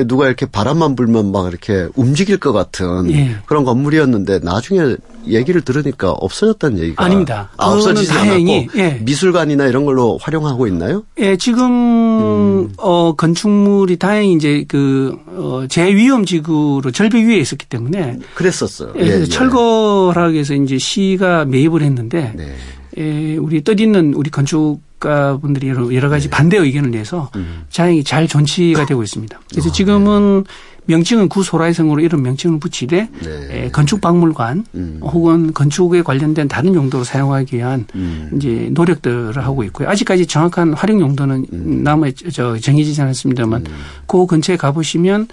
누가 0.06 0.28
이렇게 0.28 0.46
바람만 0.46 0.96
불면 0.96 1.32
막 1.32 1.48
이렇게 1.48 1.88
움직일 1.96 2.38
것 2.38 2.52
같은 2.54 3.10
예. 3.12 3.38
그런 3.46 3.64
건물이었는데 3.64 4.40
나중에 4.44 4.96
얘기를 5.30 5.62
들으니까 5.62 6.12
없어졌다는 6.12 6.80
얘기가 6.80 7.04
아닙니다. 7.04 7.50
아, 7.58 7.68
없어지지 7.68 8.10
다행히 8.10 8.68
예. 8.76 9.00
미술관이나 9.02 9.68
이런 9.68 9.86
걸로 9.86 10.18
활용하고 10.22 10.68
있나요? 10.68 11.04
예, 11.20 11.38
지금 11.38 11.64
음. 11.70 12.74
어 12.78 13.14
건축물이 13.16 13.98
다행히 13.98 14.34
이제 14.34 14.66
그 14.68 15.18
어, 15.28 15.66
제위험 15.70 16.26
지구로 16.26 16.92
절벽 16.92 17.24
위에 17.24 17.38
있었기 17.38 17.66
때문에 17.68 18.20
그랬었어요. 18.36 18.94
예, 18.98 19.02
예, 19.02 19.22
예. 19.22 19.26
철거하기 19.26 20.34
위해서 20.34 20.54
이제 20.54 20.78
시가 20.78 21.46
매입을 21.46 21.82
했는데 21.82 22.34
네. 22.36 22.56
예, 22.98 23.38
우리 23.38 23.62
뜻 23.62 23.80
있는 23.80 24.14
우리 24.16 24.30
건축가분들이 24.32 25.68
여러 25.68 26.10
가지 26.10 26.30
네. 26.30 26.30
반대 26.30 26.58
의견을 26.58 26.92
내서 26.92 27.30
음. 27.36 27.66
다행히 27.74 28.04
잘 28.04 28.28
존치가 28.28 28.86
되고 28.86 29.04
있습니다. 29.04 29.40
그래서 29.52 29.70
어, 29.70 29.72
지금은 29.72 30.44
네. 30.44 30.52
명칭은 30.88 31.30
구소라이성으로 31.30 32.02
이런 32.02 32.24
명칭을 32.24 32.60
붙이되 32.60 33.10
네. 33.24 33.70
건축박물관 33.72 34.66
음. 34.76 35.00
혹은 35.02 35.54
건축에 35.54 36.02
관련된 36.02 36.48
다른 36.48 36.74
용도로 36.74 37.04
사용하기 37.04 37.56
위한 37.58 37.86
음. 37.96 38.32
이제 38.36 38.70
노력들을 38.72 39.38
하고 39.38 39.64
있고요. 39.66 39.90
아직까지 39.90 40.26
정확한 40.26 40.74
활용 40.74 41.02
용도는 41.02 41.46
음. 41.54 41.84
남아 41.84 42.08
저 42.32 42.58
정해지지 42.58 43.02
않았습니다만 43.02 43.66
음. 43.68 43.74
그 44.08 44.26
근처에 44.26 44.58
가보시면 44.58 45.28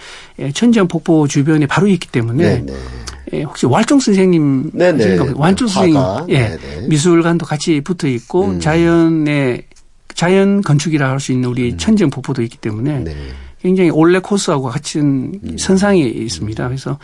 천지연 0.52 0.88
폭포 0.88 1.26
주변에 1.28 1.66
바로 1.66 1.86
있기 1.86 2.08
때문에 2.08 2.60
네, 2.60 2.66
네. 2.66 2.74
예, 3.32 3.42
혹시 3.42 3.66
왈종 3.66 4.00
선생님 4.00 4.72
네네. 4.74 5.18
왈종 5.34 5.68
선생님 5.68 6.00
예, 6.28 6.56
네네. 6.58 6.88
미술관도 6.88 7.46
같이 7.46 7.80
붙어 7.80 8.06
있고 8.08 8.46
음. 8.46 8.60
자연의 8.60 9.64
자연 10.14 10.60
건축이라 10.62 11.10
할 11.10 11.20
수 11.20 11.32
있는 11.32 11.48
우리 11.48 11.72
음. 11.72 11.78
천지연 11.78 12.10
폭포도 12.10 12.42
있기 12.42 12.58
때문에 12.58 13.00
네. 13.00 13.14
굉장히 13.64 13.88
올레 13.88 14.18
코스하고 14.18 14.64
같은 14.64 15.40
음. 15.42 15.56
선상에 15.56 16.02
있습니다. 16.02 16.68
그래서 16.68 16.98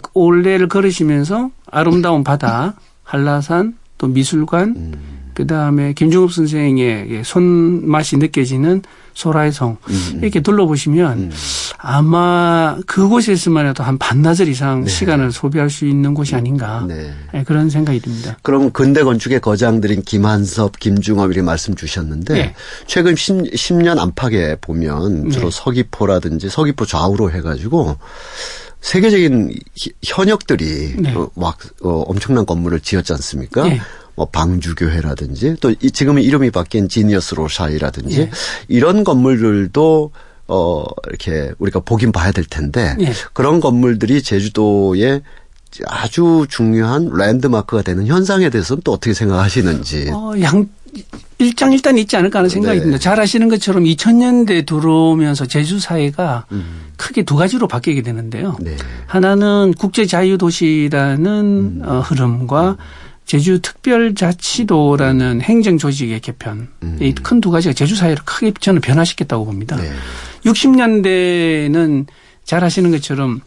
그 0.00 0.10
올레를 0.14 0.66
걸으시면서 0.66 1.50
아름다운 1.70 2.24
바다, 2.24 2.74
한라산, 3.02 3.76
또 3.98 4.06
미술관, 4.06 4.74
음. 4.76 4.94
그 5.34 5.46
다음에 5.46 5.92
김중업 5.92 6.32
선생의 6.32 7.22
손맛이 7.22 8.16
느껴지는 8.16 8.80
소라의 9.16 9.50
성 9.50 9.78
음. 9.88 10.20
이렇게 10.22 10.40
둘러보시면 10.40 11.18
음. 11.18 11.32
아마 11.78 12.76
그곳에서만 12.86 13.66
해도 13.66 13.82
한 13.82 13.96
반나절 13.96 14.46
이상 14.48 14.84
네. 14.84 14.90
시간을 14.90 15.32
소비할 15.32 15.70
수 15.70 15.86
있는 15.86 16.12
곳이 16.12 16.34
아닌가 16.34 16.84
네. 16.86 17.14
네, 17.32 17.42
그런 17.44 17.70
생각이 17.70 18.00
듭니다. 18.00 18.36
그럼 18.42 18.70
근대 18.70 19.02
건축의 19.02 19.40
거장들인 19.40 20.02
김한섭, 20.02 20.78
김중업 20.78 21.30
이렇게 21.30 21.40
말씀 21.40 21.74
주셨는데 21.74 22.34
네. 22.34 22.54
최근 22.86 23.16
10, 23.16 23.76
년 23.76 23.98
안팎에 23.98 24.56
보면 24.60 25.30
주로 25.30 25.50
네. 25.50 25.60
서귀포라든지 25.60 26.50
서귀포 26.50 26.84
좌우로 26.84 27.30
해가지고 27.30 27.96
세계적인 28.82 29.58
현역들이 30.04 30.96
네. 30.98 31.14
막 31.34 31.58
어, 31.82 32.04
엄청난 32.06 32.44
건물을 32.44 32.80
지었지 32.80 33.14
않습니까? 33.14 33.64
뭐 34.16 34.26
방주교회라든지 34.26 35.56
또 35.60 35.74
지금은 35.74 36.22
이름이 36.22 36.50
바뀐 36.50 36.88
지니어스 36.88 37.34
로샤이라든지 37.34 38.20
예. 38.20 38.30
이런 38.66 39.04
건물들도 39.04 40.10
어 40.48 40.84
이렇게 41.08 41.52
우리가 41.58 41.80
보긴 41.80 42.12
봐야 42.12 42.32
될 42.32 42.44
텐데 42.44 42.96
예. 43.00 43.12
그런 43.34 43.60
건물들이 43.60 44.22
제주도에 44.22 45.20
아주 45.86 46.46
중요한 46.48 47.10
랜드마크가 47.12 47.82
되는 47.82 48.06
현상에 48.06 48.48
대해서는 48.48 48.80
또 48.84 48.92
어떻게 48.92 49.12
생각하시는지. 49.12 50.10
어, 50.12 50.32
양 50.40 50.66
일장 51.38 51.72
일단 51.74 51.98
있지 51.98 52.16
않을까 52.16 52.38
하는 52.38 52.48
생각이 52.48 52.78
네. 52.78 52.82
듭니다. 52.84 52.98
잘 52.98 53.20
아시는 53.20 53.50
것처럼 53.50 53.84
2000년대 53.84 54.64
들어오면서 54.64 55.46
제주 55.46 55.78
사회가 55.78 56.46
음. 56.52 56.92
크게 56.96 57.24
두 57.24 57.36
가지로 57.36 57.68
바뀌게 57.68 58.00
되는데요. 58.00 58.56
네. 58.60 58.76
하나는 59.06 59.74
국제 59.76 60.06
자유 60.06 60.38
도시라는 60.38 61.26
음. 61.26 61.82
어, 61.84 62.00
흐름과 62.00 62.78
제주 63.26 63.60
특별자치도라는 63.60 65.40
행정 65.42 65.78
조직의 65.78 66.20
개편 66.20 66.68
음. 66.82 66.96
이큰 67.00 67.40
두 67.40 67.50
가지가 67.50 67.74
제주 67.74 67.96
사회를 67.96 68.18
크게 68.24 68.52
저는 68.60 68.80
변화시켰다고 68.80 69.44
봅니다. 69.44 69.76
네. 69.76 69.90
60년대는 70.44 72.06
잘 72.44 72.62
아시는 72.64 72.92
것처럼 72.92 73.40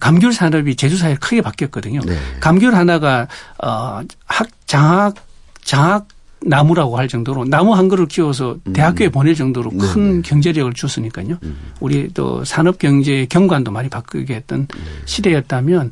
감귤 0.00 0.32
산업이 0.32 0.74
제주 0.76 0.96
사회를 0.96 1.18
크게 1.20 1.40
바뀌었거든요. 1.42 2.00
네. 2.04 2.18
감귤 2.40 2.74
하나가 2.74 3.28
어 3.62 4.02
학 4.26 4.48
장학 4.66 5.14
장학 5.62 6.06
나무라고 6.42 6.96
할 6.96 7.06
정도로 7.08 7.44
나무 7.44 7.74
한 7.74 7.88
그루 7.88 8.06
키워서 8.06 8.56
음. 8.66 8.72
대학교에 8.72 9.08
음. 9.08 9.12
보낼 9.12 9.34
정도로 9.34 9.70
큰 9.70 10.10
네네. 10.10 10.22
경제력을 10.22 10.72
줬으니까요. 10.72 11.38
음. 11.42 11.56
우리 11.80 12.08
또 12.14 12.44
산업 12.44 12.78
경제 12.78 13.26
경관도 13.28 13.70
많이 13.70 13.88
바꾸게 13.88 14.34
했던 14.34 14.66
네. 14.66 14.80
시대였다면 15.04 15.90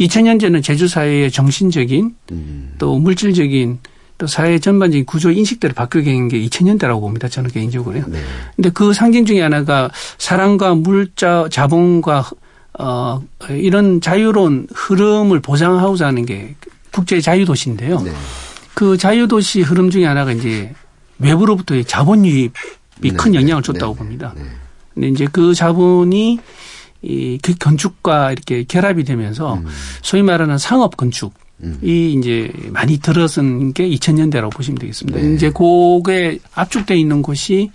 2000년대는 0.00 0.62
제주 0.62 0.88
사회의 0.88 1.30
정신적인 1.30 2.14
음. 2.32 2.72
또 2.78 2.98
물질적인 2.98 3.78
또 4.16 4.26
사회 4.26 4.58
전반적인 4.58 5.06
구조 5.06 5.30
인식들을 5.30 5.74
바꾸게 5.74 6.10
한 6.14 6.28
게 6.28 6.38
2000년대라고 6.40 7.00
봅니다. 7.00 7.28
저는 7.28 7.50
개인적으로요. 7.50 8.04
네. 8.08 8.20
근데 8.56 8.70
그 8.70 8.92
상징 8.92 9.24
중에 9.24 9.40
하나가 9.42 9.90
사랑과 10.18 10.74
물자 10.74 11.48
자본과 11.50 12.30
어 12.78 13.22
이런 13.50 14.00
자유로운 14.00 14.66
흐름을 14.74 15.40
보장하고자 15.40 16.06
하는 16.06 16.24
게 16.26 16.54
국제 16.92 17.20
자유도시인데요. 17.20 18.00
네. 18.00 18.12
그 18.80 18.96
자유도시 18.96 19.60
흐름 19.60 19.90
중에 19.90 20.06
하나가 20.06 20.32
이제 20.32 20.72
외부로부터의 21.18 21.84
자본 21.84 22.24
유입이 22.24 22.50
네. 23.02 23.10
큰 23.10 23.34
영향을 23.34 23.62
줬다고 23.62 23.92
네. 23.92 23.98
봅니다. 23.98 24.32
네. 24.34 24.42
근데 24.94 25.08
이제 25.08 25.28
그 25.30 25.52
자본이 25.52 26.38
이그 27.02 27.56
건축과 27.58 28.32
이렇게 28.32 28.64
결합이 28.64 29.04
되면서 29.04 29.56
음. 29.56 29.66
소위 30.00 30.22
말하는 30.22 30.56
상업 30.56 30.96
건축 30.96 31.34
음. 31.62 31.78
이 31.82 32.14
이제 32.18 32.50
많이 32.70 32.96
들어선 32.96 33.74
게 33.74 33.86
2000년대라고 33.86 34.50
보시면 34.50 34.78
되겠습니다. 34.78 35.20
네. 35.20 35.34
이제 35.34 35.50
그게 35.50 36.38
압축돼 36.54 36.96
있는 36.96 37.20
곳이 37.20 37.70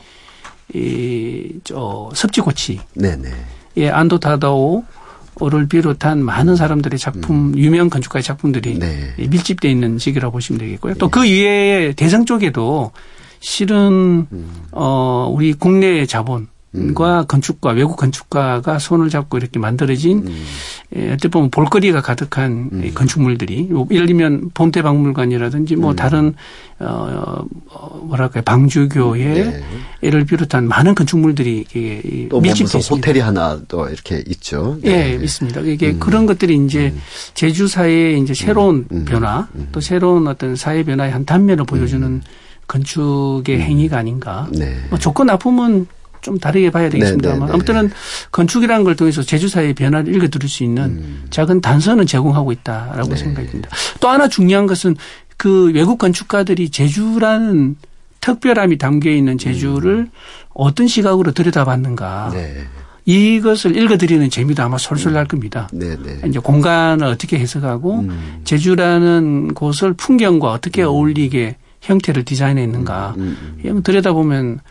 이저 0.73 2.09
섭지고치, 2.15 2.79
네네. 2.95 3.29
예 3.77 3.89
안도타다오 3.89 4.83
를 5.37 5.67
비롯한 5.67 6.23
많은 6.23 6.55
사람들의 6.55 6.97
작품, 6.97 7.53
음. 7.53 7.57
유명 7.57 7.89
건축가의 7.89 8.23
작품들이 8.23 8.79
네. 8.79 9.13
밀집되어 9.17 9.69
있는 9.69 9.97
시기라고 9.97 10.31
보시면 10.31 10.59
되겠고요. 10.59 10.93
또 10.95 11.09
그 11.09 11.25
이외에 11.25 11.91
대성 11.93 12.23
쪽에도 12.25 12.91
실은 13.41 14.27
음. 14.31 14.63
어 14.71 15.29
우리 15.33 15.53
국내 15.53 16.05
자본 16.05 16.47
과 16.93 17.21
음. 17.21 17.27
건축가 17.27 17.71
외국 17.71 17.95
건축가가 17.97 18.79
손을 18.79 19.09
잡고 19.09 19.37
이렇게 19.37 19.59
만들어진 19.59 20.27
음. 20.27 20.45
예, 20.95 21.11
어떻게 21.11 21.27
보면 21.27 21.49
볼거리가 21.49 22.01
가득한 22.01 22.69
음. 22.71 22.91
건축물들이 22.93 23.69
예를 23.91 24.07
들면 24.07 24.51
본태 24.53 24.81
박물관이라든지 24.81 25.75
뭐 25.75 25.91
음. 25.91 25.95
다른 25.95 26.33
어, 26.79 27.45
어 27.69 27.99
뭐랄까요 28.03 28.43
방주교회를 28.43 29.63
네. 30.01 30.23
비롯한 30.25 30.67
많은 30.67 30.95
건축물들이 30.95 31.65
밀집돼 31.71 32.79
있습니다. 32.79 32.95
호텔이 32.95 33.19
하나 33.19 33.59
또 33.67 33.87
이렇게 33.87 34.23
있죠. 34.27 34.77
네, 34.81 35.17
예, 35.19 35.23
있습니다. 35.23 35.61
이게 35.61 35.91
음. 35.91 35.99
그런 35.99 36.25
것들이 36.25 36.55
이제 36.65 36.91
음. 36.93 37.01
제주 37.33 37.67
사회의 37.67 38.19
이제 38.21 38.33
새로운 38.33 38.85
변화 39.05 39.47
또 39.71 39.79
새로운 39.79 40.27
어떤 40.27 40.55
사회 40.55 40.83
변화의 40.83 41.11
한 41.11 41.25
단면을 41.25 41.65
보여주는 41.65 42.21
건축의 42.67 43.59
행위가 43.61 43.97
아닌가. 43.97 44.47
네. 44.51 44.75
뭐 44.89 44.99
조건 44.99 45.27
나쁘면 45.27 45.87
좀 46.25 46.39
다르게 46.39 46.71
봐야 46.71 46.89
되겠습니다만 46.89 47.39
네, 47.39 47.45
네, 47.45 47.45
네. 47.45 47.53
아무튼 47.53 47.91
건축이라는 48.31 48.83
걸 48.83 48.95
통해서 48.95 49.21
제주사의 49.21 49.75
변화를 49.75 50.13
읽어 50.15 50.27
들을 50.27 50.49
수 50.49 50.63
있는 50.63 50.83
음. 50.83 51.25
작은 51.29 51.61
단서는 51.61 52.07
제공하고 52.07 52.51
있다라고 52.51 53.09
네. 53.09 53.15
생각이 53.15 53.47
듭니다. 53.47 53.69
또 53.99 54.09
하나 54.09 54.27
중요한 54.27 54.65
것은 54.65 54.95
그 55.37 55.71
외국 55.71 55.99
건축가들이 55.99 56.69
제주라는 56.69 57.75
특별함이 58.21 58.79
담겨 58.79 59.11
있는 59.11 59.37
제주를 59.37 59.93
음. 59.93 60.11
어떤 60.55 60.87
시각으로 60.87 61.31
들여다봤는가. 61.31 62.31
네. 62.33 62.63
이것을 63.05 63.77
읽어드리는 63.77 64.27
재미도 64.31 64.63
아마 64.63 64.79
솔솔 64.79 65.13
날 65.13 65.27
겁니다. 65.27 65.69
네, 65.71 65.95
네. 65.95 66.27
이제 66.27 66.39
공간을 66.39 67.05
어떻게 67.05 67.37
해석하고 67.37 67.99
음. 67.99 68.41
제주라는 68.45 69.53
곳을 69.53 69.93
풍경과 69.93 70.51
어떻게 70.51 70.81
음. 70.81 70.87
어울리게 70.87 71.57
형태를 71.81 72.25
디자인했는가. 72.25 73.13
음, 73.17 73.37
음, 73.39 73.61
음. 73.63 73.83
들여다보면 73.83 74.61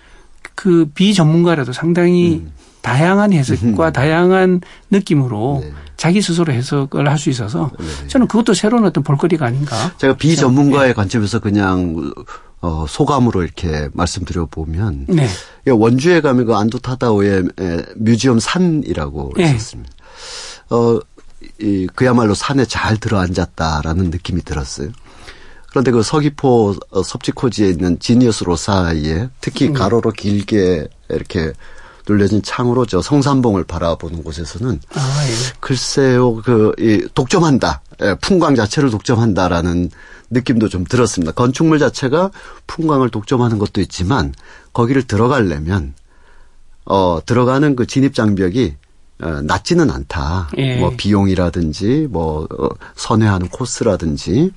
그 0.55 0.87
비전문가라도 0.95 1.73
상당히 1.73 2.37
음. 2.45 2.53
다양한 2.83 3.33
해석과 3.33 3.87
음. 3.89 3.93
다양한 3.93 4.61
느낌으로 4.91 5.61
네. 5.63 5.73
자기 5.97 6.21
스스로 6.21 6.53
해석을 6.53 7.09
할 7.09 7.19
수 7.19 7.31
있어서 7.31 7.71
네. 7.79 8.09
저는 8.09 8.29
그것도 8.29 8.53
새로운 8.53 8.85
어떤 8.85 9.03
볼거리가 9.03 9.47
아닌가. 9.47 9.95
제가 9.97 10.17
비전문가의 10.17 10.89
네. 10.89 10.93
관점에서 10.93 11.39
그냥 11.39 12.13
어, 12.61 12.87
소감으로 12.89 13.43
이렇게 13.43 13.89
말씀드려 13.93 14.47
보면 14.47 15.07
네. 15.09 15.29
원주에 15.67 16.21
가면 16.21 16.47
그 16.47 16.55
안도 16.55 16.79
타다오의 16.79 17.45
뮤지엄 17.97 18.39
산이라고 18.39 19.33
네. 19.37 19.51
있었습니다. 19.51 19.93
어, 20.71 20.99
이, 21.61 21.87
그야말로 21.95 22.35
산에 22.35 22.65
잘 22.65 22.97
들어앉았다라는 22.97 24.11
느낌이 24.11 24.43
들었어요. 24.43 24.89
그런데 25.75 25.91
그 25.91 26.05
서귀포 26.05 26.77
어, 26.91 27.03
섭지코지에 27.03 27.69
있는 27.69 27.99
지니어스 27.99 28.45
로사이에 28.45 29.29
특히 29.41 29.67
음. 29.67 29.73
가로로 29.73 30.13
길게 30.13 30.87
이렇게 31.09 31.53
눌려진 32.07 32.43
창으로 32.43 32.87
저 32.87 33.03
성산봉을 33.03 33.65
바라보는 33.65 34.23
곳에서는 34.23 34.81
아, 34.95 35.25
예. 35.27 35.33
글쎄요 35.59 36.37
그 36.37 36.75
이 36.79 37.09
독점한다 37.13 37.83
예, 38.03 38.15
풍광 38.21 38.55
자체를 38.55 38.91
독점한다라는 38.91 39.91
느낌도 40.31 40.69
좀 40.69 40.85
들었습니다. 40.85 41.33
건축물 41.33 41.81
자체가 41.81 42.31
풍광을 42.69 43.09
독점하는 43.09 43.59
것도 43.59 43.81
있지만 43.81 44.33
거기를 44.73 45.03
들어가려면 45.03 45.95
어 46.85 47.19
들어가는 47.27 47.75
그 47.75 47.87
진입 47.87 48.15
장벽이 48.15 48.75
어, 48.75 48.84
낮지는 49.19 49.91
않다. 49.91 50.51
예. 50.59 50.77
뭐 50.77 50.93
비용이라든지 50.97 52.09
뭐 52.11 52.47
어, 52.59 52.69
선회하는 52.97 53.49
코스라든지 53.49 54.51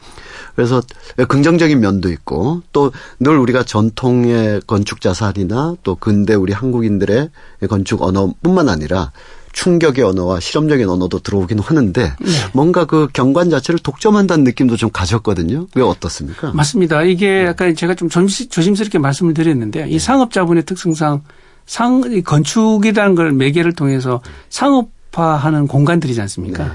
그래서 0.56 0.82
긍정적인 1.28 1.80
면도 1.80 2.10
있고 2.12 2.62
또 2.72 2.92
늘 3.20 3.38
우리가 3.38 3.64
전통의 3.64 4.62
건축 4.68 5.02
자산이나 5.02 5.76
또 5.84 5.96
근대 5.96 6.34
우리 6.34 6.54
한국인들의 6.54 7.30
건축 7.70 8.02
언어뿐만 8.02 8.70
아니라 8.70 9.12
충격의 9.54 10.04
언어와 10.04 10.40
실험적인 10.40 10.88
언어도 10.88 11.20
들어오긴 11.20 11.60
하는데 11.60 12.02
네. 12.20 12.32
뭔가 12.54 12.86
그 12.86 13.08
경관 13.12 13.50
자체를 13.50 13.80
독점한다는 13.80 14.44
느낌도 14.44 14.78
좀 14.78 14.92
가졌거든요. 14.92 15.68
왜 15.74 15.82
어떻습니까? 15.84 16.52
맞습니다. 16.54 17.02
이게 17.04 17.46
약간 17.46 17.76
제가 17.76 17.96
좀 17.96 18.08
조심스럽게 18.08 19.00
말씀을 19.00 19.34
드렸는데 19.34 19.88
이 19.88 19.94
네. 19.94 20.00
상업자본의 20.00 20.66
특성상 20.66 21.24
상 21.68 22.02
건축이라는 22.24 23.16
걸 23.16 23.34
매개를 23.34 23.74
통해서 23.74 24.22
상업화하는 24.50 25.68
공간들이지 25.68 26.20
않습니까? 26.22 26.64
네. 26.64 26.72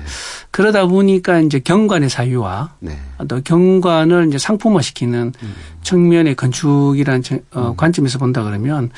그러다 0.50 0.86
보니까 0.86 1.40
이제 1.40 1.58
경관의 1.58 2.10
사유와 2.10 2.74
네. 2.80 2.98
또 3.26 3.40
경관을 3.42 4.28
이제 4.28 4.36
상품화시키는 4.36 5.32
음. 5.42 5.54
측면의 5.82 6.36
건축이라는 6.36 7.22
어, 7.52 7.68
음. 7.70 7.76
관점에서 7.76 8.18
본다 8.18 8.44
그러면 8.44 8.90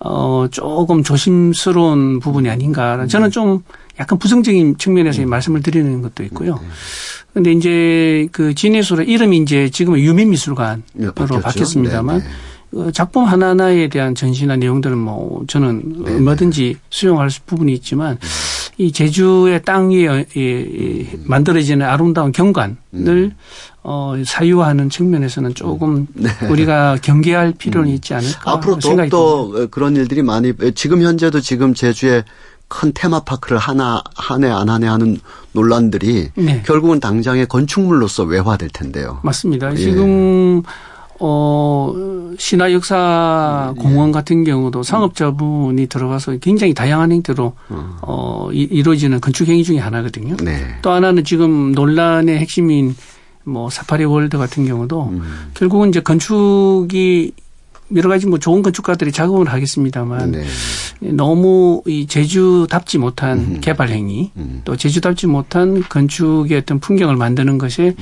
어 0.00 0.46
조금 0.50 1.02
조심스러운 1.02 2.20
부분이 2.20 2.48
아닌가. 2.48 2.96
음. 2.96 3.06
저는 3.06 3.30
좀 3.30 3.62
약간 4.00 4.18
부정적인 4.18 4.78
측면에서 4.78 5.22
음. 5.22 5.28
말씀을 5.28 5.62
드리는 5.62 6.00
것도 6.00 6.24
있고요. 6.24 6.54
네. 6.54 6.60
근데 7.34 7.52
이제 7.52 8.26
그 8.32 8.54
진해수로 8.54 9.02
이름이 9.02 9.38
이제 9.38 9.68
지금은 9.68 9.98
유민미술관으로 9.98 10.82
네, 10.94 11.40
바뀌었습니다만 11.42 12.18
네, 12.18 12.24
네. 12.24 12.30
그 12.30 12.53
작품 12.92 13.24
하나하나에 13.24 13.88
대한 13.88 14.14
전시나 14.14 14.56
내용들은 14.56 14.96
뭐 14.98 15.44
저는 15.46 16.04
네 16.04 16.12
얼마든지 16.14 16.76
수용할 16.90 17.28
부분이 17.46 17.72
있지만 17.74 18.12
음. 18.12 18.28
이 18.78 18.92
제주의 18.92 19.62
땅이 19.62 20.06
만들어지는 21.24 21.86
아름다운 21.86 22.32
경관을 22.32 22.76
음. 22.94 23.32
어, 23.82 24.14
사유화하는 24.24 24.88
측면에서는 24.88 25.54
조금 25.54 26.06
네. 26.14 26.30
우리가 26.48 26.96
경계할 27.02 27.52
필요는 27.56 27.90
음. 27.90 27.94
있지 27.94 28.14
않을까 28.14 28.52
앞으로 28.52 28.78
더욱더 28.78 29.66
그런 29.70 29.94
일들이 29.94 30.22
많이 30.22 30.52
지금 30.74 31.02
현재도 31.02 31.40
지금 31.40 31.74
제주에 31.74 32.24
큰 32.68 32.92
테마파크를 32.94 33.58
하나 33.58 34.02
한해안한해 34.16 34.88
하는 34.88 35.18
논란들이 35.52 36.30
네. 36.34 36.62
결국은 36.64 36.98
당장의 36.98 37.46
건축물로서 37.46 38.24
외화될 38.24 38.70
텐데요. 38.70 39.20
맞습니다. 39.22 39.70
예. 39.72 39.76
지금 39.76 40.62
어, 41.20 41.94
신화 42.38 42.72
역사 42.72 43.72
네. 43.76 43.82
공원 43.82 44.12
같은 44.12 44.44
경우도 44.44 44.82
상업자분이 44.82 45.86
들어가서 45.86 46.38
굉장히 46.38 46.74
다양한 46.74 47.12
형태로 47.12 47.52
어, 47.68 47.98
어 48.02 48.50
이 48.52 48.82
루어지는 48.82 49.20
건축 49.20 49.48
행위 49.48 49.64
중에 49.64 49.78
하나거든요. 49.78 50.36
네. 50.36 50.78
또 50.82 50.90
하나는 50.90 51.24
지금 51.24 51.72
논란의 51.72 52.38
핵심인 52.38 52.94
뭐 53.44 53.68
사파리 53.68 54.04
월드 54.04 54.38
같은 54.38 54.64
경우도 54.66 55.08
음. 55.10 55.50
결국은 55.54 55.88
이제 55.90 56.00
건축이 56.00 57.32
여러 57.94 58.08
가지 58.08 58.26
뭐 58.26 58.38
좋은 58.38 58.62
건축가들이 58.62 59.12
작업을 59.12 59.46
하겠습니다만 59.52 60.32
네. 60.32 60.44
너무 61.00 61.82
이 61.86 62.06
제주답지 62.06 62.98
못한 62.98 63.38
음. 63.38 63.58
개발 63.60 63.90
행위 63.90 64.30
음. 64.36 64.62
또 64.64 64.76
제주답지 64.76 65.26
못한 65.26 65.82
건축의 65.82 66.58
어떤 66.58 66.80
풍경을 66.80 67.16
만드는 67.16 67.58
것에 67.58 67.94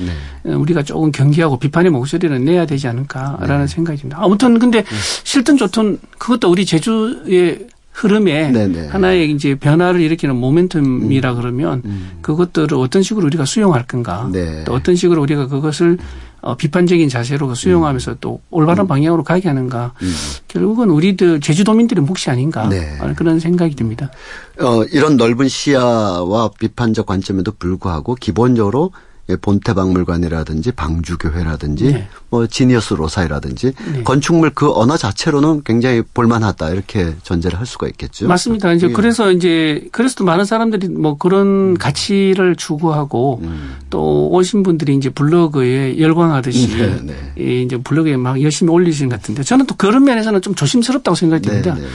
네. 0.43 0.53
우리가 0.53 0.83
조금 0.83 1.11
경계하고 1.11 1.59
비판의 1.59 1.91
목소리를 1.91 2.43
내야 2.43 2.65
되지 2.65 2.87
않을까라는 2.87 3.65
네. 3.65 3.67
생각이 3.67 3.99
듭니다. 3.99 4.19
아무튼 4.21 4.57
근데 4.57 4.83
네. 4.83 4.95
싫든 5.23 5.57
좋든 5.57 5.99
그것도 6.17 6.49
우리 6.49 6.65
제주의 6.65 7.67
흐름에 7.93 8.51
네네. 8.51 8.81
네. 8.81 8.87
하나의 8.87 9.31
이제 9.31 9.55
변화를 9.55 10.01
일으키는 10.01 10.35
모멘텀이라 10.35 11.25
음. 11.25 11.35
그러면 11.35 11.81
음. 11.85 12.11
그것들을 12.21 12.75
어떤 12.77 13.03
식으로 13.03 13.25
우리가 13.27 13.45
수용할 13.45 13.85
건가 13.85 14.29
네. 14.31 14.63
또 14.65 14.73
어떤 14.73 14.95
식으로 14.95 15.21
우리가 15.21 15.47
그것을 15.47 15.97
어, 16.41 16.57
비판적인 16.57 17.07
자세로 17.07 17.55
수용하면서 17.55 18.11
음. 18.11 18.17
또 18.19 18.41
올바른 18.49 18.83
음. 18.83 18.87
방향으로 18.87 19.23
가게 19.23 19.47
하는가. 19.47 19.93
음. 20.01 20.13
결국은 20.49 20.89
우리들 20.89 21.39
제주도민들의 21.39 22.03
몫이 22.03 22.29
아닌가 22.29 22.67
네. 22.67 22.97
그런 23.15 23.39
생각이 23.39 23.75
듭니다. 23.75 24.11
어, 24.59 24.83
이런 24.91 25.15
넓은 25.15 25.47
시야와 25.47 26.51
비판적 26.59 27.05
관점에도 27.05 27.53
불구하고 27.57 28.15
기본적으로 28.15 28.91
예, 28.91 29.12
본태박물관이라든지 29.41 30.73
방주교회라든지 30.73 31.93
네. 31.93 32.07
뭐 32.29 32.45
지니어스 32.45 32.95
로사이라든지 32.95 33.73
네. 33.93 34.03
건축물 34.03 34.49
그 34.49 34.71
언어 34.73 34.97
자체로는 34.97 35.63
굉장히 35.63 36.01
볼만하다 36.01 36.71
이렇게 36.71 37.15
전제를 37.23 37.57
할 37.57 37.65
수가 37.65 37.87
있겠죠. 37.87 38.27
맞습니다. 38.27 38.73
이제 38.73 38.87
예. 38.87 38.91
그래서 38.91 39.31
이제 39.31 39.87
그래서 39.91 40.15
또 40.15 40.25
많은 40.25 40.43
사람들이 40.43 40.89
뭐 40.89 41.17
그런 41.17 41.47
음. 41.47 41.77
가치를 41.77 42.55
추구하고 42.57 43.39
음. 43.43 43.75
또 43.89 44.29
오신 44.29 44.63
분들이 44.63 44.95
이제 44.95 45.09
블로그에 45.09 45.99
열광하듯이 45.99 46.75
네, 46.77 46.99
네. 47.03 47.61
이제 47.61 47.77
블로그에 47.77 48.17
막 48.17 48.41
열심히 48.41 48.71
올리시는 48.71 49.09
것 49.09 49.21
같은데 49.21 49.43
저는 49.43 49.65
또 49.65 49.75
그런 49.75 50.03
면에서는 50.03 50.41
좀 50.41 50.53
조심스럽다고 50.53 51.15
생각이 51.15 51.47
네, 51.47 51.61
듭니다. 51.61 51.75
네. 51.75 51.87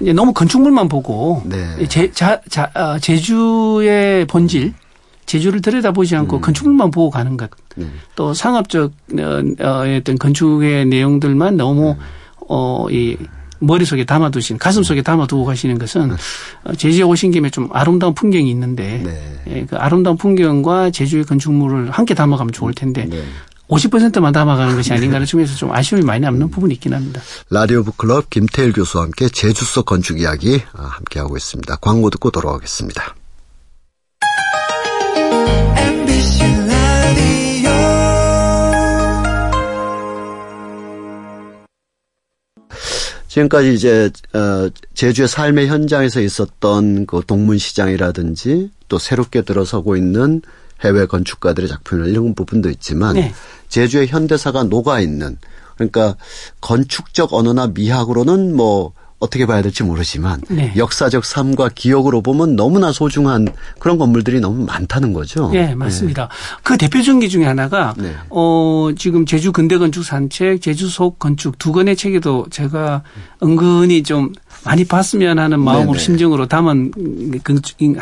이제 0.00 0.12
너무 0.12 0.32
건축물만 0.32 0.88
보고 0.88 1.42
네. 1.46 1.86
제, 1.88 2.10
자, 2.12 2.40
자, 2.48 2.70
어, 2.74 2.98
제주의 3.00 4.24
본질 4.26 4.72
제주를 5.26 5.60
들여다보지 5.60 6.16
않고 6.16 6.36
음. 6.36 6.40
건축물만 6.40 6.90
보고 6.90 7.10
가는 7.10 7.36
것. 7.36 7.50
네. 7.76 7.86
또 8.14 8.32
상업적 8.32 8.92
어, 9.18 9.42
어, 9.60 9.84
어떤 9.96 10.18
건축의 10.18 10.86
내용들만 10.86 11.56
너무 11.56 11.96
네. 11.98 12.04
어이 12.48 13.16
머릿속에 13.58 14.04
담아두신 14.04 14.58
가슴속에 14.58 15.02
담아두고 15.02 15.44
가시는 15.44 15.78
것은 15.78 16.12
어, 16.64 16.72
제주에 16.74 17.02
오신 17.02 17.32
김에 17.32 17.50
좀 17.50 17.68
아름다운 17.72 18.14
풍경이 18.14 18.50
있는데 18.50 19.02
네. 19.04 19.42
예, 19.48 19.66
그 19.66 19.76
아름다운 19.76 20.16
풍경과 20.16 20.90
제주의 20.90 21.24
건축물을 21.24 21.90
함께 21.90 22.14
담아가면 22.14 22.52
좋을 22.52 22.74
텐데 22.74 23.06
네. 23.06 23.22
50%만 23.68 24.32
담아가는 24.32 24.76
것이 24.76 24.92
아닌가 24.92 25.16
하는 25.16 25.26
측면에서 25.26 25.56
좀 25.56 25.72
아쉬움이 25.72 26.04
많이 26.04 26.20
남는 26.20 26.50
부분이 26.50 26.74
있긴 26.74 26.94
합니다. 26.94 27.20
라디오 27.50 27.82
북클럽 27.82 28.30
김태일 28.30 28.72
교수와 28.72 29.04
함께 29.04 29.28
제주 29.28 29.64
속 29.64 29.86
건축 29.86 30.20
이야기 30.20 30.62
아, 30.72 30.84
함께 30.84 31.18
하고 31.18 31.36
있습니다. 31.36 31.76
광고 31.76 32.10
듣고 32.10 32.30
돌아오겠습니다. 32.30 33.14
지금까지 43.36 43.74
이제 43.74 44.10
어 44.32 44.70
제주의 44.94 45.28
삶의 45.28 45.68
현장에서 45.68 46.20
있었던 46.22 47.04
그 47.04 47.20
동문 47.26 47.58
시장이라든지 47.58 48.70
또 48.88 48.98
새롭게 48.98 49.42
들어서고 49.42 49.96
있는 49.96 50.40
해외 50.82 51.04
건축가들의 51.04 51.68
작품을 51.68 52.08
이런 52.08 52.34
부분도 52.34 52.70
있지만 52.70 53.16
네. 53.16 53.34
제주의 53.68 54.06
현대사가 54.06 54.64
녹아 54.64 55.00
있는 55.00 55.36
그러니까 55.74 56.16
건축적 56.62 57.34
언어나 57.34 57.66
미학으로는 57.66 58.56
뭐 58.56 58.92
어떻게 59.18 59.46
봐야 59.46 59.62
될지 59.62 59.82
모르지만 59.82 60.42
네. 60.50 60.72
역사적 60.76 61.24
삶과 61.24 61.70
기억으로 61.74 62.20
보면 62.20 62.54
너무나 62.54 62.92
소중한 62.92 63.48
그런 63.78 63.96
건물들이 63.96 64.40
너무 64.40 64.66
많다는 64.66 65.14
거죠. 65.14 65.50
네, 65.50 65.74
맞습니다. 65.74 66.28
네. 66.28 66.28
그 66.62 66.76
대표적인 66.76 67.20
게 67.20 67.28
중에 67.28 67.44
하나가 67.46 67.94
네. 67.96 68.14
어 68.28 68.90
지금 68.96 69.24
제주 69.24 69.52
근대 69.52 69.78
건축 69.78 70.04
산책, 70.04 70.60
제주 70.60 70.88
속 70.88 71.18
건축 71.18 71.58
두 71.58 71.72
권의 71.72 71.96
책에도 71.96 72.46
제가 72.50 73.02
은근히 73.42 74.02
좀 74.02 74.32
많이 74.64 74.84
봤으면 74.84 75.38
하는 75.38 75.60
마음으로 75.60 75.92
네네. 75.92 75.98
심정으로 75.98 76.46
담은 76.46 77.40
그 77.42 77.60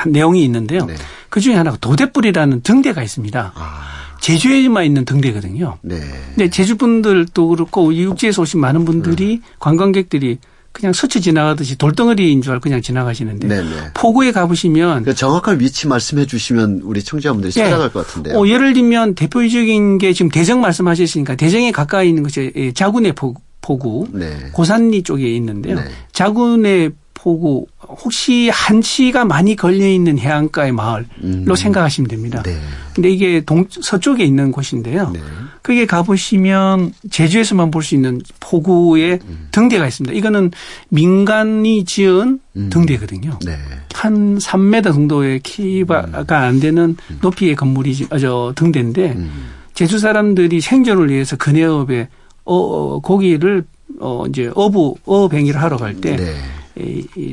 내용이 0.09 0.43
있는데요. 0.45 0.85
네. 0.87 0.95
그 1.29 1.41
중에 1.41 1.55
하나가 1.55 1.77
도대뿔이라는 1.77 2.63
등대가 2.63 3.03
있습니다. 3.03 3.53
아. 3.55 3.95
제주에만 4.21 4.85
있는 4.85 5.05
등대거든요. 5.05 5.77
네. 5.83 5.97
근데 6.35 6.49
제주 6.49 6.77
분들도 6.77 7.49
그렇고 7.49 7.95
육지에서 7.95 8.43
오신 8.43 8.59
많은 8.59 8.87
분들이 8.87 9.35
음. 9.35 9.43
관광객들이 9.59 10.39
그냥 10.75 10.93
스쳐 10.93 11.21
지나가듯이 11.21 11.79
돌덩어리인 11.79 12.43
줄 12.43 12.53
알고 12.53 12.65
그냥 12.65 12.83
지나가시는데 12.83 13.47
네네. 13.47 13.93
포구에 13.95 14.33
가보시면 14.33 15.05
그 15.05 15.15
정확한 15.15 15.61
위치 15.61 15.87
말씀해 15.87 16.27
주시면 16.27 16.81
우리 16.83 17.03
청자분들이 17.03 17.53
네. 17.53 17.63
찾아갈 17.63 17.93
것 17.93 18.05
같은데요. 18.05 18.37
어, 18.37 18.47
예를 18.49 18.73
들면 18.75 19.15
대표적인 19.15 19.99
게 19.99 20.13
지금 20.13 20.31
대정 20.31 20.61
말씀하셨으니까 20.61 21.37
대정에 21.37 21.71
가까이 21.71 22.09
있는 22.09 22.25
것이 22.25 22.73
자군의 22.75 23.13
포구, 23.13 23.41
포구 23.61 24.09
네. 24.13 24.51
고산리 24.53 25.05
쪽에 25.05 25.33
있는데요. 25.37 25.77
네. 25.77 25.85
자군의 26.13 26.91
포구 27.25 27.67
혹시 27.81 28.51
한시가 28.53 29.25
많이 29.25 29.57
걸려 29.57 29.89
있는 29.89 30.19
해안가의 30.19 30.73
마을로 30.73 31.07
음. 31.23 31.55
생각하시면 31.57 32.09
됩니다. 32.09 32.43
네. 32.43 32.55
근데 32.95 33.09
이게 33.09 33.41
동 33.41 33.65
서쪽에 33.71 34.25
있는 34.25 34.53
곳인데요. 34.53 35.11
네. 35.11 35.21
그게 35.63 35.87
가보시면 35.87 36.93
제주에서만 37.11 37.71
볼 37.71 37.83
수 37.83 37.95
있는 37.95 38.21
포구의 38.41 39.21
음. 39.27 39.49
등대가 39.53 39.87
있습니다. 39.87 40.15
이거는 40.15 40.51
민간이 40.91 41.87
지은 41.87 42.41
음. 42.57 42.71
등대거든요. 42.71 43.39
네. 43.45 43.57
한 43.95 44.37
3m 44.37 44.85
정도의 44.85 45.41
키가 45.41 46.07
음. 46.09 46.25
안 46.29 46.61
되는 46.61 46.95
음. 47.11 47.19
높이의 47.23 47.57
건물이 47.57 48.09
아, 48.11 48.19
저 48.19 48.53
등대인데 48.55 49.13
음. 49.13 49.31
제주 49.73 49.99
사람들이 49.99 50.61
생존을 50.61 51.09
위해서 51.11 51.37
근해업에 51.37 52.09
어, 52.45 52.55
어 52.55 53.01
고기를 53.01 53.65
어 53.99 54.25
이제 54.29 54.51
어부 54.55 54.97
어뱅이를 55.07 55.63
하러 55.63 55.79
갈때 55.79 56.17
네. 56.17 56.35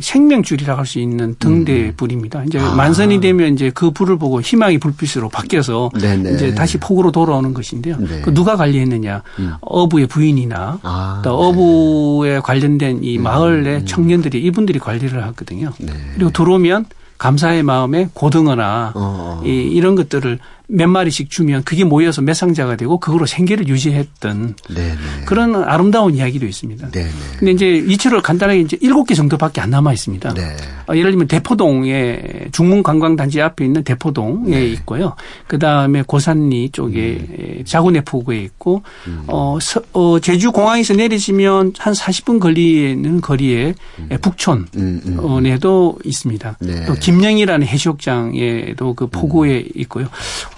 생명줄이라고 0.01 0.79
할 0.79 0.85
수 0.85 0.99
있는 0.99 1.35
등대 1.39 1.87
음. 1.89 1.93
불입니다. 1.95 2.43
이제 2.43 2.59
아. 2.59 2.73
만선이 2.75 3.21
되면 3.21 3.53
이제 3.53 3.71
그 3.73 3.91
불을 3.91 4.17
보고 4.17 4.41
희망의 4.41 4.77
불빛으로 4.79 5.29
바뀌어서 5.29 5.89
네네. 5.99 6.33
이제 6.33 6.53
다시 6.53 6.77
폭으로 6.77 7.11
돌아오는 7.11 7.53
것인데요. 7.53 7.97
네. 7.97 8.21
그 8.21 8.33
누가 8.33 8.55
관리했느냐? 8.57 9.23
음. 9.39 9.53
어부의 9.61 10.07
부인이나 10.07 10.79
아. 10.83 11.21
또 11.23 11.33
어부에 11.33 12.39
관련된 12.41 13.03
이 13.03 13.17
음. 13.17 13.23
마을의 13.23 13.75
음. 13.81 13.85
청년들이 13.85 14.41
이분들이 14.41 14.79
관리를 14.79 15.23
하거든요. 15.27 15.71
네. 15.79 15.93
그리고 16.15 16.31
들어오면 16.31 16.85
감사의 17.17 17.63
마음에 17.63 18.09
고등어나 18.13 18.91
어. 18.95 19.41
어. 19.41 19.43
이, 19.45 19.49
이런 19.49 19.95
것들을 19.95 20.39
몇 20.73 20.87
마리씩 20.87 21.29
주면 21.29 21.63
그게 21.63 21.83
모여서 21.83 22.21
매상자가 22.21 22.77
되고 22.77 22.97
그거로 22.97 23.25
생계를 23.25 23.67
유지했던 23.67 24.55
네네. 24.73 24.97
그런 25.25 25.55
아름다운 25.63 26.15
이야기도 26.15 26.45
있습니다. 26.45 26.91
네네. 26.91 27.09
근데 27.37 27.51
이제 27.51 27.65
위치를 27.65 28.21
간단하게 28.21 28.61
이제 28.61 28.77
일곱 28.79 29.05
개 29.05 29.13
정도밖에 29.13 29.59
안 29.59 29.69
남아 29.69 29.91
있습니다. 29.91 30.33
네. 30.33 30.55
어, 30.87 30.95
예를 30.95 31.11
들면 31.11 31.27
대포동에 31.27 32.21
중문 32.51 32.83
관광단지 32.83 33.41
앞에 33.41 33.65
있는 33.65 33.83
대포동에 33.83 34.49
네. 34.49 34.65
있고요. 34.67 35.15
그 35.47 35.59
다음에 35.59 36.03
고산리 36.03 36.69
쪽에 36.71 37.27
음. 37.59 37.63
자구내 37.65 38.01
포구에 38.01 38.39
있고 38.39 38.83
음. 39.07 39.23
어, 39.27 39.57
서, 39.61 39.81
어, 39.91 40.19
제주 40.19 40.51
공항에서 40.51 40.93
내리시면 40.93 41.73
한 41.77 41.93
40분 41.93 42.39
거리에는 42.39 43.19
거리에 43.19 43.73
음. 43.99 44.09
북촌에도 44.21 44.69
음, 44.77 45.01
음, 45.05 45.19
음. 45.19 45.93
있습니다. 46.03 46.57
네. 46.61 46.85
또 46.85 46.93
김영이라는 46.93 47.67
해수욕장에도 47.67 48.93
그 48.93 49.07
포구에 49.07 49.65
있고요. 49.75 50.07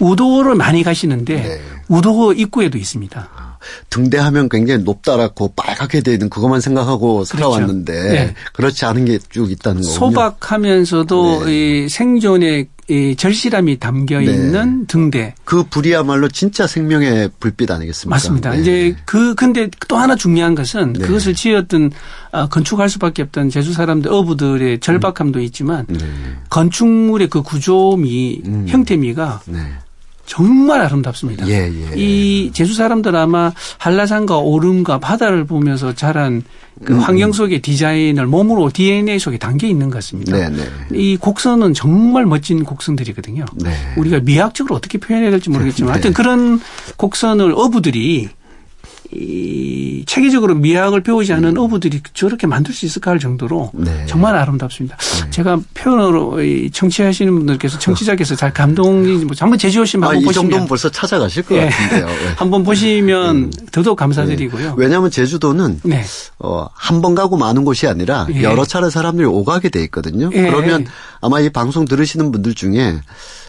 우도를 0.04 0.54
많이 0.54 0.82
가시는데 0.82 1.34
네. 1.42 1.60
우도 1.88 2.32
입구에도 2.34 2.78
있습니다. 2.78 3.28
등대하면 3.88 4.50
굉장히 4.50 4.82
높다랗고 4.84 5.54
빨갛게 5.56 6.02
되는 6.02 6.28
그것만 6.28 6.60
생각하고 6.60 7.14
그렇죠. 7.24 7.36
살아왔는데 7.36 7.92
네. 8.12 8.34
그렇지 8.52 8.84
않은 8.84 9.06
게 9.06 9.18
쭉 9.30 9.50
있다는 9.50 9.80
거군요. 9.80 9.98
소박하면서도 9.98 11.46
네. 11.46 11.52
이 11.84 11.88
생존의 11.88 12.68
이 12.90 13.16
절실함이 13.16 13.78
담겨 13.78 14.18
네. 14.18 14.26
있는 14.26 14.84
등대. 14.86 15.34
그 15.44 15.64
불이야말로 15.64 16.28
진짜 16.28 16.66
생명의 16.66 17.30
불빛 17.40 17.70
아니겠습니까? 17.70 18.14
맞습니다. 18.14 18.50
네. 18.50 18.60
이제 18.60 18.96
그 19.06 19.34
근데 19.34 19.70
또 19.88 19.96
하나 19.96 20.14
중요한 20.14 20.54
것은 20.54 20.92
네. 20.92 21.06
그것을 21.06 21.32
지었던 21.32 21.90
아, 22.32 22.46
건축할 22.48 22.90
수밖에 22.90 23.22
없던 23.22 23.48
제주 23.48 23.72
사람들 23.72 24.12
어부들의 24.12 24.80
절박함도 24.80 25.40
있지만 25.40 25.86
네. 25.88 25.98
건축물의 26.50 27.28
그 27.30 27.40
구조미 27.42 28.42
음. 28.44 28.66
형태미가 28.68 29.40
네. 29.46 29.58
정말 30.26 30.80
아름답습니다. 30.80 31.46
예, 31.48 31.70
예. 31.70 31.92
이 31.96 32.50
제주 32.52 32.74
사람들 32.74 33.14
아마 33.14 33.52
한라산과 33.78 34.38
오름과 34.38 34.98
바다를 34.98 35.44
보면서 35.44 35.94
자란 35.94 36.42
그 36.84 36.92
음. 36.92 36.98
환경 36.98 37.32
속의 37.32 37.60
디자인을 37.60 38.26
몸으로 38.26 38.70
DNA 38.70 39.18
속에 39.18 39.38
담겨 39.38 39.66
있는 39.66 39.90
것 39.90 39.98
같습니다. 39.98 40.36
네, 40.36 40.48
네. 40.48 40.64
이 40.92 41.16
곡선은 41.16 41.74
정말 41.74 42.26
멋진 42.26 42.64
곡선들이거든요. 42.64 43.44
네. 43.62 43.70
우리가 43.96 44.20
미학적으로 44.20 44.74
어떻게 44.74 44.98
표현해야 44.98 45.30
될지 45.30 45.50
모르겠지만 45.50 45.92
네. 45.92 45.92
하여튼 45.92 46.12
그런 46.12 46.60
곡선을 46.96 47.52
어부들이 47.54 48.30
이 49.14 50.02
체계적으로 50.06 50.54
미학을 50.54 51.02
배우지 51.02 51.32
않은 51.34 51.50
음. 51.50 51.58
어부들이 51.58 52.00
저렇게 52.14 52.46
만들 52.46 52.74
수 52.74 52.84
있을까 52.86 53.10
할 53.12 53.18
정도로 53.18 53.70
네. 53.74 54.06
정말 54.06 54.34
아름답습니다. 54.36 54.96
네. 54.96 55.30
제가 55.30 55.60
표현으로 55.74 56.38
청취하시는 56.72 57.32
분들께서 57.32 57.78
청취자께서 57.78 58.34
잘 58.36 58.52
감동이 58.52 59.24
뭐 59.24 59.34
한번 59.38 59.58
제주 59.58 59.80
오시면 59.80 60.04
아, 60.04 60.08
한번 60.08 60.22
이 60.22 60.24
보시면 60.24 60.42
정도면 60.50 60.68
벌써 60.68 60.90
찾아가실 60.90 61.44
것 61.44 61.54
네. 61.54 61.68
같은데요. 61.68 62.06
네. 62.06 62.14
한번 62.36 62.64
보시면 62.64 63.36
음. 63.36 63.50
더더욱 63.72 63.96
감사드리고요. 63.96 64.68
네. 64.70 64.74
왜냐하면 64.76 65.10
제주도는 65.10 65.80
네. 65.84 66.02
어, 66.38 66.66
한 66.74 67.04
번 67.04 67.14
가고 67.14 67.36
마는 67.36 67.64
곳이 67.66 67.86
아니라 67.86 68.26
예. 68.32 68.42
여러 68.42 68.64
차례 68.64 68.88
사람들이 68.88 69.26
오가게 69.26 69.68
돼 69.68 69.82
있거든요. 69.84 70.30
예. 70.32 70.42
그러면 70.42 70.86
아마 71.20 71.40
이 71.40 71.50
방송 71.50 71.84
들으시는 71.84 72.32
분들 72.32 72.54
중에 72.54 72.98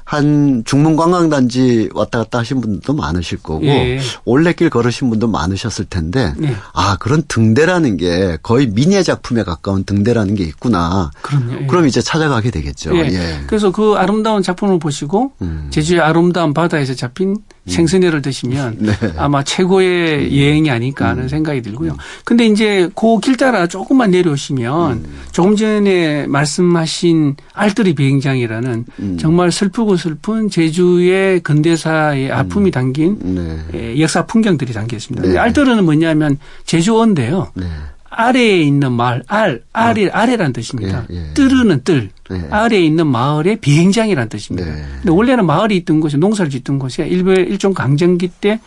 한 0.05 0.63
중문관광단지 0.65 1.89
왔다 1.95 2.19
갔다 2.19 2.39
하신 2.39 2.61
분들도 2.61 2.93
많으실 2.93 3.39
거고 3.41 3.65
예. 3.65 3.99
올레길 4.23 4.69
걸으신 4.69 5.09
분도 5.09 5.27
많으셨을 5.27 5.85
텐데 5.85 6.31
예. 6.43 6.55
아 6.73 6.95
그런 6.99 7.23
등대라는 7.27 7.97
게 7.97 8.37
거의 8.43 8.67
미니어 8.67 9.01
작품에 9.01 9.43
가까운 9.43 9.83
등대라는 9.83 10.35
게 10.35 10.43
있구나. 10.43 11.09
그럼요. 11.23 11.63
예. 11.63 11.65
그럼 11.65 11.87
이제 11.87 12.01
찾아가게 12.01 12.51
되겠죠. 12.51 12.95
예. 12.97 13.07
예. 13.11 13.43
그래서 13.47 13.71
그 13.71 13.95
아름다운 13.97 14.43
작품을 14.43 14.77
보시고 14.77 15.33
음. 15.41 15.67
제주의 15.71 15.99
아름다운 15.99 16.53
바다에서 16.53 16.93
잡힌 16.93 17.29
음. 17.29 17.54
생선회를 17.67 18.21
드시면 18.21 18.77
네. 18.79 18.91
아마 19.17 19.43
최고의 19.43 20.25
음. 20.31 20.37
여행이 20.37 20.69
아닐까 20.69 21.09
하는 21.09 21.23
음. 21.23 21.27
생각이 21.27 21.61
들고요. 21.61 21.97
근데 22.23 22.45
이제 22.45 22.89
그 22.95 23.19
길 23.19 23.37
따라 23.37 23.65
조금만 23.65 24.11
내려오시면 24.11 24.91
음. 24.91 25.05
조금 25.31 25.55
전에 25.55 26.27
말씀하신 26.27 27.35
알뜨리 27.53 27.95
비행장이라는 27.95 28.85
음. 28.99 29.17
정말 29.19 29.51
슬프고 29.51 29.97
슬픈 29.97 30.49
제주의 30.49 31.39
근대사의 31.39 32.31
아픔이 32.31 32.69
담긴 32.71 33.17
네. 33.21 33.57
예, 33.73 33.99
역사 33.99 34.25
풍경들이 34.25 34.73
담겨 34.73 34.95
있습니다. 34.97 35.27
네. 35.27 35.37
알뜨르는 35.37 35.83
뭐냐면 35.85 36.37
제주어인데요. 36.65 37.51
네. 37.55 37.65
아래에 38.09 38.61
있는 38.61 38.93
마을, 38.93 39.23
알, 39.27 39.61
알이, 39.73 40.09
아. 40.13 40.21
아래란 40.21 40.53
뜻입니다. 40.53 41.05
예, 41.11 41.15
예. 41.15 41.33
뜨르는 41.33 41.83
뜰. 41.83 42.09
네. 42.29 42.47
아래에 42.49 42.83
있는 42.83 43.07
마을의 43.07 43.57
비행장이라는 43.57 44.29
뜻입니다. 44.29 44.69
네. 44.69 44.83
근데 44.97 45.11
원래는 45.11 45.45
마을이 45.45 45.77
있던 45.77 45.99
곳이 45.99 46.17
농사를 46.17 46.49
짓던 46.49 46.79
곳이 46.79 47.03
일본 47.03 47.37
일종 47.37 47.73
강점기 47.73 48.29
때 48.41 48.59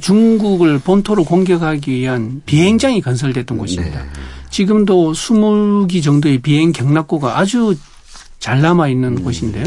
중국을 0.00 0.78
본토로 0.78 1.24
공격하기 1.24 1.90
위한 1.90 2.42
비행장이 2.46 3.00
건설됐던 3.00 3.58
곳입니다. 3.58 4.02
네. 4.02 4.08
지금도 4.50 5.12
20기 5.12 6.02
정도의 6.02 6.38
비행 6.38 6.72
경락고가 6.72 7.38
아주 7.38 7.74
잘 8.38 8.60
남아 8.60 8.88
있는 8.88 9.16
음. 9.16 9.24
곳인데요. 9.24 9.64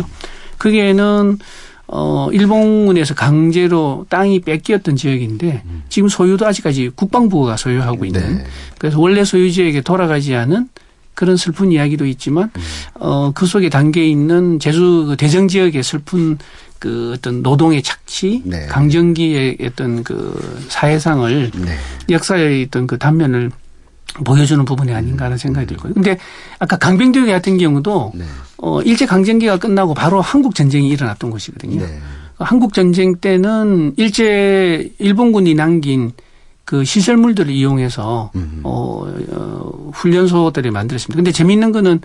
그게는 0.57 1.39
어 1.87 2.29
일본에서 2.31 3.13
강제로 3.13 4.05
땅이 4.09 4.41
뺏겼던 4.41 4.95
지역인데 4.95 5.63
음. 5.65 5.83
지금 5.89 6.09
소유도 6.09 6.45
아직까지 6.47 6.91
국방부가 6.95 7.57
소유하고 7.57 8.05
있는 8.05 8.37
네. 8.37 8.43
그래서 8.77 8.99
원래 8.99 9.23
소유지에게 9.23 9.81
돌아가지 9.81 10.33
않은 10.35 10.69
그런 11.15 11.37
슬픈 11.37 11.71
이야기도 11.71 12.05
있지만 12.05 12.51
음. 12.55 12.61
어그 12.99 13.45
속에 13.45 13.69
담겨 13.69 14.01
있는 14.01 14.59
제주 14.59 15.05
그 15.07 15.15
대정 15.17 15.47
지역의 15.47 15.81
슬픈 15.81 16.37
그 16.77 17.13
어떤 17.15 17.41
노동의 17.41 17.81
착취, 17.81 18.43
네. 18.45 18.67
강정기의 18.67 19.57
어떤 19.63 20.03
그 20.03 20.65
사회상을 20.67 21.51
네. 21.55 21.77
역사의 22.09 22.65
어떤 22.67 22.85
그 22.85 22.99
단면을 22.99 23.49
보여주는 24.23 24.63
부분이 24.63 24.93
아닌가 24.93 25.25
하는 25.25 25.37
생각이 25.37 25.67
들고요. 25.67 25.93
근데 25.93 26.17
아까 26.59 26.77
강병대교 26.77 27.25
같은 27.27 27.57
경우도 27.57 28.11
네. 28.15 28.25
어 28.57 28.81
일제 28.81 29.05
강점기가 29.05 29.57
끝나고 29.57 29.93
바로 29.93 30.21
한국 30.21 30.53
전쟁이 30.53 30.89
일어났던 30.89 31.31
곳이거든요. 31.31 31.81
네. 31.81 31.99
한국 32.37 32.73
전쟁 32.73 33.15
때는 33.15 33.93
일제 33.97 34.91
일본군이 34.99 35.55
남긴 35.55 36.11
그 36.65 36.83
시설물들을 36.83 37.53
이용해서 37.53 38.31
어, 38.63 39.13
어 39.31 39.91
훈련소들이 39.93 40.71
만들었습니다. 40.71 41.15
근데 41.15 41.31
재미있는 41.31 41.71
거는 41.71 42.01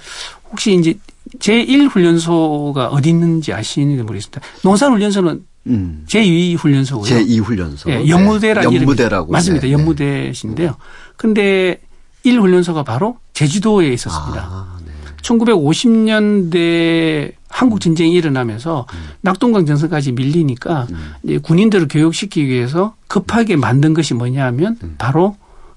혹시 0.50 0.74
이제 0.74 0.94
제1 1.38 1.90
훈련소가 1.90 2.88
어디 2.88 3.08
있는지 3.08 3.52
아시는지 3.52 4.02
모르겠습니다. 4.02 4.40
농산 4.62 4.92
훈련소는 4.92 5.44
음. 5.66 6.04
제2 6.06 6.58
훈련소고요. 6.58 7.10
제2 7.10 7.42
훈련소. 7.42 7.90
예, 7.90 8.08
연무대라는 8.08 8.70
네. 8.70 8.76
연무대라고. 8.76 9.32
맞습니다. 9.32 9.66
네. 9.66 9.72
연무대신데요. 9.72 10.76
근데 11.16 11.80
1 12.22 12.40
훈련소가 12.40 12.82
바로 12.82 13.16
제주도에 13.32 13.88
있었습니다. 13.88 14.42
아, 14.42 14.78
네. 14.84 14.92
1950년대 15.22 17.32
한국 17.60 17.78
전쟁이 17.82 18.14
일어나면서 18.14 18.86
음. 18.90 18.98
낙동강 19.20 19.66
전선까지 19.66 20.12
밀리니까 20.12 20.86
음. 20.92 21.12
이제 21.22 21.36
군인들을 21.36 21.88
교육시키기 21.88 22.48
위해서 22.48 22.94
급하게 23.06 23.56
만든 23.56 23.92
것이 23.92 24.14
뭐냐하면 24.14 24.78
음. 24.82 24.94
바로 24.96 25.36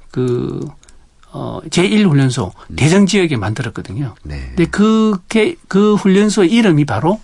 그 0.09 0.65
어, 1.33 1.59
제1훈련소 1.69 2.51
음. 2.69 2.75
대전 2.77 3.05
지역에 3.05 3.35
만들었거든요. 3.35 4.15
네. 4.23 4.53
근데 4.55 4.65
그, 4.65 5.17
그 5.67 5.95
훈련소 5.95 6.45
이름이 6.45 6.85
바로 6.85 7.19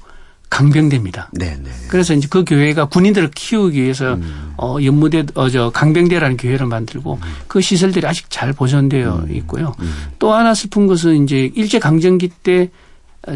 강병대입니다. 0.49 1.29
네, 1.31 1.57
네. 1.63 1.71
그래서 1.87 2.13
이제 2.13 2.27
그 2.29 2.43
교회가 2.43 2.85
군인들을 2.85 3.31
키우기 3.33 3.81
위해서 3.81 4.15
음. 4.15 4.55
어 4.57 4.77
연무대 4.83 5.25
어저 5.35 5.71
강병대라는 5.73 6.35
교회를 6.35 6.65
만들고 6.65 7.19
음. 7.21 7.35
그 7.47 7.61
시설들이 7.61 8.05
아직 8.05 8.29
잘 8.29 8.51
보존되어 8.51 9.25
음. 9.27 9.35
있고요. 9.35 9.73
음. 9.79 9.93
또 10.17 10.33
하나 10.33 10.53
슬픈 10.53 10.87
것은 10.87 11.23
이제 11.23 11.49
일제 11.55 11.77
강점기 11.77 12.29
때 12.43 12.71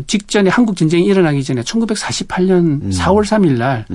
직전에 0.07 0.49
한국 0.49 0.77
전쟁이 0.77 1.05
일어나기 1.05 1.43
전에 1.43 1.61
1948년 1.61 2.91
4월 2.93 3.23
3일 3.23 3.57
날 3.57 3.85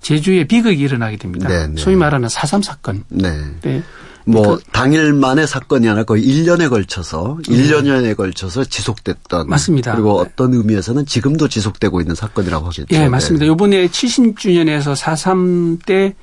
제주에 0.00 0.44
비극이 0.44 0.80
일어나게 0.80 1.16
됩니다. 1.16 1.48
네, 1.48 1.68
네. 1.68 1.74
소위 1.76 1.96
말하는 1.96 2.28
4.3 2.28 2.62
사건. 2.62 3.04
네. 3.08 3.32
네. 3.62 3.82
뭐 4.28 4.56
그, 4.56 4.62
당일만의 4.72 5.46
사건이 5.46 5.88
아니라 5.88 6.02
거의 6.02 6.26
1년에 6.26 6.68
걸쳐서 6.68 7.38
네. 7.48 7.56
1년여에 7.56 8.16
걸쳐서 8.16 8.64
지속됐던 8.64 9.48
맞습니다. 9.48 9.92
그리고 9.92 10.18
어떤 10.18 10.52
의미에서는 10.52 11.06
지금도 11.06 11.48
지속되고 11.48 12.00
있는 12.00 12.16
사건이라고 12.16 12.66
하겠죠. 12.66 12.86
예, 12.90 13.08
맞습니다. 13.08 13.46
네. 13.46 13.52
이번에 13.52 13.86
70주년에서 13.86 14.96
4.3 14.96 15.86
때 15.86 16.14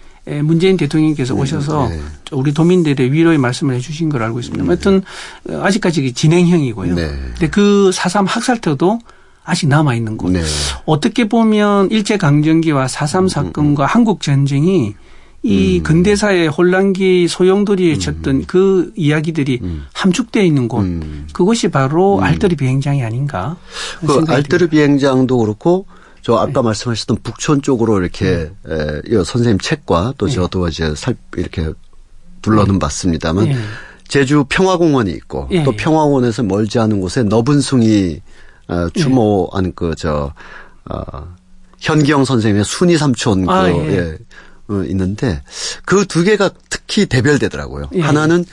문재인 0.44 0.78
대통령께서 0.78 1.34
음, 1.34 1.40
오셔서 1.40 1.88
네. 1.90 2.00
우리 2.32 2.54
도민들의 2.54 3.12
위로의 3.12 3.38
말씀을 3.38 3.76
해 3.76 3.80
주신 3.80 4.10
걸 4.10 4.24
알고 4.24 4.40
있습니다. 4.40 4.64
네. 4.64 4.68
하여튼 4.68 5.02
아직까지 5.50 6.14
진행형이고요. 6.14 6.96
네. 6.96 7.08
근데 7.08 7.50
그4.3 7.50 8.26
학살터도 8.28 9.00
아직 9.44 9.68
남아 9.68 9.96
있는 9.96 10.18
곳. 10.18 10.32
네. 10.32 10.42
어떻게 10.86 11.28
보면 11.28 11.92
일제 11.92 12.18
강점기와 12.18 12.86
4.3 12.88 13.20
음, 13.20 13.24
음, 13.24 13.28
사건과 13.28 13.84
음, 13.84 13.86
음. 13.86 13.88
한국 13.88 14.22
전쟁이 14.22 14.96
이 15.46 15.80
음. 15.80 15.84
근대사의 15.84 16.48
혼란기 16.48 17.28
소용돌이에 17.28 17.98
쳤던 17.98 18.36
음. 18.36 18.44
그 18.48 18.94
이야기들이 18.96 19.60
음. 19.62 19.86
함축되어 19.94 20.42
있는 20.42 20.70
곳 20.70 20.84
음. 20.84 21.28
그것이 21.34 21.68
바로 21.68 22.20
음. 22.20 22.24
알뜨리 22.24 22.56
비행장이 22.56 23.04
아닌가 23.04 23.58
그 24.06 24.24
알뜨리 24.26 24.70
비행장도 24.70 25.38
그렇고 25.38 25.86
저 26.22 26.36
아까 26.36 26.62
네. 26.62 26.62
말씀하셨던 26.62 27.18
북촌 27.24 27.62
쪽으로 27.62 28.00
이렇게 28.00 28.50
네. 28.66 29.02
에, 29.10 29.24
선생님 29.26 29.60
책과 29.60 30.14
또 30.18 30.28
네. 30.28 30.32
저도 30.32 30.70
이제 30.70 30.96
살 30.96 31.18
이렇게 31.36 31.70
둘러는 32.42 32.76
네. 32.76 32.80
봤습니다만 32.80 33.46
네. 33.50 33.56
제주 34.08 34.46
평화공원이 34.48 35.12
있고 35.12 35.50
네. 35.52 35.64
또 35.64 35.74
평화공원에서 35.74 36.44
멀지 36.44 36.80
않은 36.80 37.02
곳에 37.02 37.24
너분숭이 37.24 38.22
어, 38.68 38.90
추모한 38.94 39.74
그저 39.74 40.34
어, 40.90 41.36
현기영 41.80 42.26
선생님의 42.26 42.64
순이 42.66 42.98
삼촌 42.98 43.50
아, 43.50 43.64
그 43.64 43.70
예. 43.70 43.98
예. 43.98 44.18
어, 44.70 44.84
있는데 44.84 45.42
그 45.86 46.06
두 46.06 46.24
개가 46.24 46.52
특히 46.70 47.06
대별되더라고요. 47.06 47.90
예. 47.96 48.02
하나는 48.02 48.46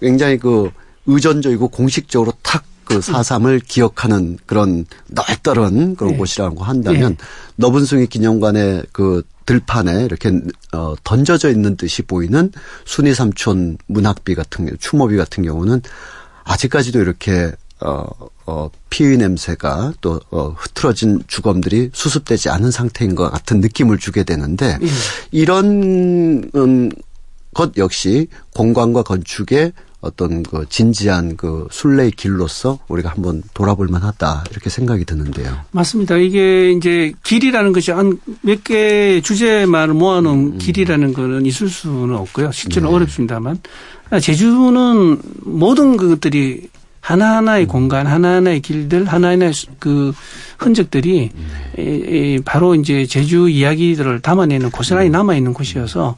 굉장히 0.00 0.38
그 0.38 0.70
의존적이고 1.06 1.68
공식적으로 1.68 2.32
탁 2.42 2.64
그 2.86 3.00
사삼을 3.00 3.60
기억하는 3.60 4.38
그런 4.46 4.86
널떠른 5.08 5.96
그런 5.96 6.14
예. 6.14 6.16
곳이라고 6.16 6.62
한다면 6.62 7.16
예. 7.20 7.24
너분숭이 7.56 8.06
기념관의 8.06 8.84
그 8.92 9.22
들판에 9.44 10.04
이렇게 10.04 10.40
어 10.72 10.94
던져져 11.02 11.50
있는 11.50 11.76
듯이 11.76 12.02
보이는 12.02 12.52
순이 12.84 13.12
삼촌 13.14 13.76
문학비 13.88 14.36
같은 14.36 14.66
경우, 14.66 14.76
추모비 14.78 15.16
같은 15.16 15.44
경우는 15.44 15.82
아직까지도 16.44 17.00
이렇게 17.00 17.52
어, 17.80 18.06
어, 18.46 18.70
피의 18.90 19.18
냄새가 19.18 19.94
또, 20.00 20.20
어, 20.30 20.54
흐트러진 20.56 21.22
주검들이 21.26 21.90
수습되지 21.92 22.48
않은 22.50 22.70
상태인 22.70 23.14
것 23.14 23.30
같은 23.30 23.60
느낌을 23.60 23.98
주게 23.98 24.22
되는데, 24.22 24.78
예. 24.80 24.86
이런, 25.32 26.48
음, 26.54 26.90
것 27.52 27.72
역시 27.78 28.28
공간과 28.54 29.02
건축의 29.02 29.72
어떤 30.00 30.42
그 30.42 30.66
진지한 30.68 31.36
그 31.36 31.66
순례의 31.70 32.12
길로서 32.12 32.78
우리가 32.86 33.08
한번 33.08 33.42
돌아볼 33.54 33.88
만하다 33.88 34.44
이렇게 34.50 34.68
생각이 34.68 35.04
드는데요. 35.06 35.56
맞습니다. 35.70 36.16
이게 36.16 36.70
이제 36.72 37.12
길이라는 37.24 37.72
것이 37.72 37.90
한 37.90 38.18
몇개 38.42 39.22
주제만을 39.22 39.94
모아놓은 39.94 40.38
음. 40.38 40.58
길이라는 40.58 41.14
거는 41.14 41.46
있을 41.46 41.68
수는 41.68 42.14
없고요. 42.14 42.52
실제로 42.52 42.90
네. 42.90 42.94
어렵습니다만 42.96 43.58
제주는 44.20 45.18
모든 45.44 45.96
것들이 45.96 46.68
하나하나의 47.06 47.66
음. 47.66 47.68
공간, 47.68 48.06
하나하나의 48.08 48.60
길들, 48.60 49.06
하나하나의 49.06 49.52
그 49.78 50.12
흔적들이 50.58 51.30
네. 51.76 52.38
바로 52.44 52.74
이제 52.74 53.06
제주 53.06 53.48
이야기들을 53.48 54.20
담아내는 54.22 54.72
고스란히 54.72 55.08
음. 55.10 55.12
남아있는 55.12 55.54
곳이어서 55.54 56.16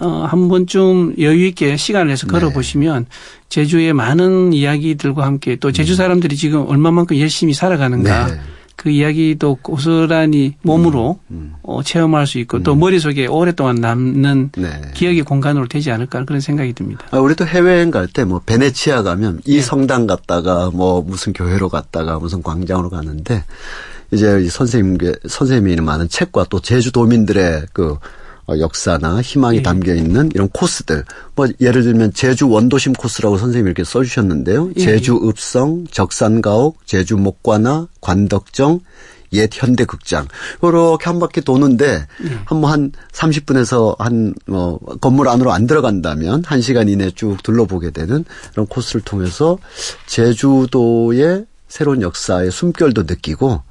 어, 0.00 0.08
한 0.26 0.48
번쯤 0.48 1.16
여유 1.18 1.46
있게 1.48 1.76
시간을 1.76 2.08
내서 2.08 2.26
네. 2.26 2.32
걸어 2.32 2.48
보시면 2.48 3.06
제주의 3.50 3.92
많은 3.92 4.54
이야기들과 4.54 5.26
함께 5.26 5.56
또 5.56 5.70
제주 5.70 5.92
음. 5.92 5.96
사람들이 5.96 6.34
지금 6.36 6.66
얼마만큼 6.66 7.18
열심히 7.18 7.52
살아가는가 7.52 8.26
네. 8.28 8.40
그 8.82 8.90
이야기도 8.90 9.58
고스란히 9.62 10.56
몸으로 10.62 11.20
음, 11.30 11.36
음. 11.36 11.54
어, 11.62 11.82
체험할 11.84 12.26
수 12.26 12.38
있고 12.38 12.56
음. 12.58 12.62
또 12.64 12.74
머릿속에 12.74 13.26
오랫동안 13.26 13.76
남는 13.76 14.50
네. 14.56 14.80
기억의 14.94 15.22
공간으로 15.22 15.68
되지 15.68 15.92
않을까 15.92 16.24
그런 16.24 16.40
생각이 16.40 16.72
듭니다. 16.72 17.06
아, 17.12 17.18
우리 17.18 17.36
도 17.36 17.46
해외여행 17.46 17.90
갈 17.92 18.08
때 18.08 18.24
뭐 18.24 18.40
베네치아 18.44 19.02
가면 19.04 19.42
이 19.46 19.56
네. 19.56 19.62
성당 19.62 20.06
갔다가 20.08 20.70
뭐 20.72 21.00
무슨 21.02 21.32
교회로 21.32 21.68
갔다가 21.68 22.18
무슨 22.18 22.42
광장으로 22.42 22.90
가는데 22.90 23.44
이제 24.10 24.48
선생님 24.48 24.98
선생님이 25.28 25.80
많은 25.80 26.08
책과 26.08 26.46
또 26.50 26.60
제주도민들의 26.60 27.66
그 27.72 27.92
어, 27.92 27.98
역사나 28.48 29.22
희망이 29.22 29.58
네. 29.58 29.62
담겨 29.62 29.94
있는 29.94 30.30
이런 30.34 30.48
코스들. 30.48 31.04
뭐 31.34 31.46
예를 31.60 31.82
들면 31.84 32.12
제주 32.12 32.48
원도심 32.48 32.92
코스라고 32.94 33.38
선생님이 33.38 33.68
이렇게 33.68 33.84
써 33.84 34.02
주셨는데요. 34.02 34.70
예. 34.76 34.80
제주 34.80 35.20
읍성, 35.22 35.86
적산가옥, 35.90 36.86
제주 36.86 37.16
목관화, 37.16 37.86
관덕정, 38.00 38.80
옛 39.32 39.50
현대 39.52 39.84
극장. 39.84 40.26
이렇게 40.62 41.04
한 41.04 41.18
바퀴 41.18 41.40
도는데 41.40 42.06
네. 42.20 42.38
한뭐 42.44 42.68
한 42.68 42.92
30분에서 43.12 43.96
한뭐 43.98 44.78
건물 45.00 45.28
안으로 45.28 45.52
안 45.52 45.66
들어간다면 45.66 46.42
1시간 46.42 46.88
이내 46.88 47.10
쭉 47.10 47.42
둘러보게 47.42 47.90
되는 47.90 48.24
이런 48.52 48.66
코스를 48.66 49.00
통해서 49.02 49.58
제주도의 50.06 51.46
새로운 51.68 52.02
역사의 52.02 52.50
숨결도 52.50 53.04
느끼고 53.04 53.62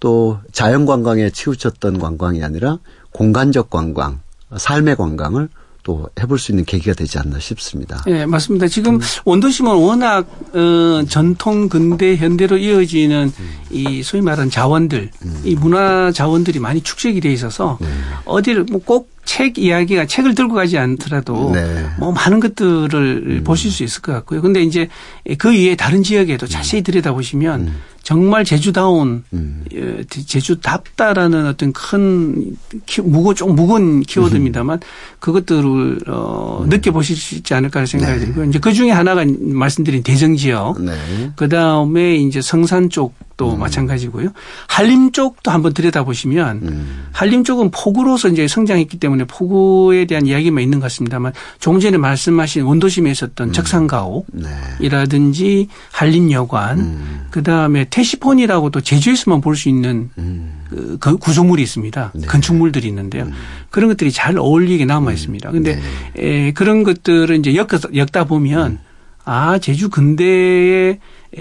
또 0.00 0.38
자연 0.52 0.86
관광에 0.86 1.30
치우쳤던 1.30 1.98
관광이 1.98 2.44
아니라 2.44 2.78
공간적 3.18 3.68
관광, 3.68 4.20
삶의 4.56 4.94
관광을 4.94 5.48
또 5.82 6.08
해볼 6.20 6.38
수 6.38 6.52
있는 6.52 6.64
계기가 6.64 6.94
되지 6.94 7.18
않나 7.18 7.40
싶습니다. 7.40 8.00
네, 8.06 8.26
맞습니다. 8.26 8.68
지금 8.68 8.94
음. 8.94 9.00
원도심은 9.24 9.74
워낙 9.74 10.28
어, 10.54 11.04
전통 11.08 11.68
근대 11.68 12.14
현대로 12.16 12.56
이어지는 12.56 13.32
음. 13.36 13.50
이 13.70 14.04
소위 14.04 14.22
말하는 14.22 14.50
자원들, 14.50 15.10
음. 15.24 15.40
이 15.44 15.56
문화 15.56 16.12
자원들이 16.12 16.60
많이 16.60 16.80
축적이 16.80 17.20
돼 17.20 17.32
있어서 17.32 17.78
네. 17.80 17.88
어디를 18.24 18.66
뭐꼭 18.70 19.10
책 19.28 19.58
이야기가 19.58 20.06
책을 20.06 20.34
들고 20.34 20.54
가지 20.54 20.78
않더라도 20.78 21.50
네. 21.52 21.84
뭐 21.98 22.12
많은 22.12 22.40
것들을 22.40 23.24
음. 23.26 23.44
보실 23.44 23.70
수 23.70 23.84
있을 23.84 24.00
것 24.00 24.10
같고요. 24.12 24.40
근데 24.40 24.62
이제 24.62 24.88
그 25.36 25.52
이외에 25.52 25.76
다른 25.76 26.02
지역에도 26.02 26.46
자세히 26.46 26.80
들여다보시면 26.82 27.60
음. 27.60 27.76
정말 28.02 28.46
제주다운 28.46 29.24
음. 29.34 29.64
예, 29.74 30.02
제주답다라는 30.04 31.44
어떤 31.44 31.74
큰 31.74 32.56
키, 32.86 33.02
무거 33.02 33.34
좀 33.34 33.54
무거운 33.54 34.00
키워드입니다만 34.00 34.80
그것들을 35.18 35.98
어 36.06 36.62
음. 36.64 36.70
느껴보실 36.70 37.14
수 37.14 37.34
있지 37.34 37.52
않을까 37.52 37.84
생각이 37.84 38.20
네. 38.20 38.24
들고요. 38.24 38.46
이제 38.46 38.58
그 38.58 38.72
중에 38.72 38.92
하나가 38.92 39.26
말씀드린 39.26 40.02
대정 40.02 40.36
지역, 40.36 40.82
네. 40.82 40.94
그 41.36 41.50
다음에 41.50 42.16
이제 42.16 42.40
성산 42.40 42.88
쪽 42.88 43.12
도 43.38 43.54
음. 43.54 43.60
마찬가지고요. 43.60 44.30
한림 44.66 45.12
쪽도 45.12 45.52
한번 45.52 45.72
들여다보시면 45.72 46.56
음. 46.64 47.06
한림 47.12 47.44
쪽은 47.44 47.70
폭우로서 47.70 48.28
이제 48.28 48.48
성장했기 48.48 48.98
때문에 48.98 49.24
폭우에 49.24 50.06
대한 50.06 50.26
이야기만 50.26 50.62
있는 50.62 50.80
것 50.80 50.86
같습니다만 50.86 51.32
조금 51.60 51.78
전에 51.78 51.98
말씀하신 51.98 52.64
원도심에 52.64 53.08
있었던 53.12 53.48
음. 53.48 53.52
적산가옥이라든지 53.52 55.68
네. 55.68 55.74
한림여관, 55.92 56.78
음. 56.80 57.26
그 57.30 57.42
다음에 57.44 57.86
테시폰이라고도 57.88 58.80
제주에서만 58.80 59.40
볼 59.40 59.54
수 59.54 59.68
있는 59.68 60.10
음. 60.18 60.64
그, 60.68 60.98
그 61.00 61.16
구조물이 61.16 61.62
있습니다. 61.62 62.12
네. 62.14 62.26
건축물들이 62.26 62.88
있는데요. 62.88 63.22
음. 63.24 63.32
그런 63.70 63.88
것들이 63.88 64.10
잘 64.10 64.36
어울리게 64.36 64.84
남아 64.84 65.12
있습니다. 65.12 65.52
근데 65.52 65.80
네. 66.14 66.48
에, 66.48 66.52
그런 66.52 66.82
것들을 66.82 67.36
이제 67.36 67.54
엮, 67.54 67.68
엮다 67.94 68.24
보면 68.24 68.72
음. 68.72 68.78
아 69.24 69.58
제주 69.58 69.90
근대의 69.90 70.98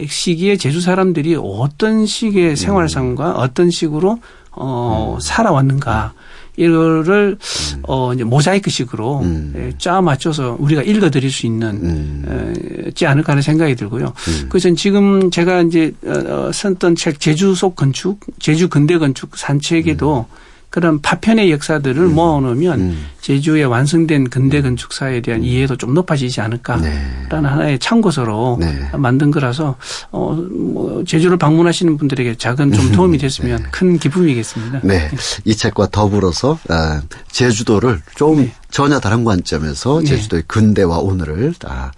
시기에 0.07 0.57
제주 0.57 0.81
사람들이 0.81 1.35
어떤 1.39 2.05
식의 2.05 2.55
생활상과 2.55 3.31
어떤 3.33 3.69
식으로 3.71 4.19
어, 4.51 5.15
음. 5.15 5.19
살아왔는가. 5.19 6.13
이거를 6.57 7.37
음. 7.75 7.83
어 7.87 8.13
이제 8.13 8.23
모자이크식으로 8.23 9.19
음. 9.19 9.53
예, 9.55 9.73
짜 9.77 10.01
맞춰서 10.01 10.57
우리가 10.59 10.81
읽어드릴 10.81 11.29
수 11.29 11.45
있는 11.45 11.69
음. 11.83 12.91
지 12.95 13.05
않을까 13.05 13.33
하는 13.33 13.43
생각이 13.43 13.75
들고요. 13.75 14.07
음. 14.07 14.45
그래서 14.49 14.73
지금 14.73 15.29
제가 15.29 15.61
이제 15.61 15.93
어, 16.03 16.47
어 16.47 16.51
썼던 16.51 16.95
책 16.95 17.19
제주 17.19 17.53
속 17.53 17.75
건축, 17.75 18.19
제주 18.39 18.69
근대 18.69 18.97
건축 18.97 19.37
산책에도 19.37 20.25
음. 20.27 20.46
그런 20.77 21.01
파편의 21.01 21.49
역사들을 21.53 22.03
음. 22.03 22.13
모아놓으면 22.13 22.79
음. 22.79 23.05
제주의 23.19 23.65
완성된 23.65 24.29
근대 24.29 24.59
음. 24.59 24.61
건축사에 24.61 25.21
대한 25.21 25.41
음. 25.41 25.43
이해도 25.43 25.75
좀 25.75 25.95
높아지지 25.95 26.39
않을까라는 26.39 26.87
네. 26.87 27.35
하나의 27.35 27.79
참고서로 27.79 28.57
네. 28.59 28.87
만든 28.95 29.31
거라서 29.31 29.75
어, 30.11 30.33
뭐 30.35 31.03
제주를 31.03 31.35
방문하시는 31.37 31.97
분들에게 31.97 32.35
작은 32.35 32.73
좀 32.73 32.91
도움이 32.93 33.17
됐으면 33.17 33.63
네. 33.63 33.69
큰 33.71 33.97
기쁨이겠습니다. 33.97 34.81
네. 34.83 35.09
이 35.45 35.55
책과 35.55 35.87
더불어서 35.87 36.59
아, 36.69 37.01
제주도를 37.31 37.99
좀 38.13 38.35
네. 38.35 38.53
전혀 38.69 38.99
다른 38.99 39.23
관점에서 39.23 40.01
네. 40.01 40.05
제주도의 40.05 40.43
근대와 40.45 40.99
오늘을 40.99 41.55
다 41.57 41.91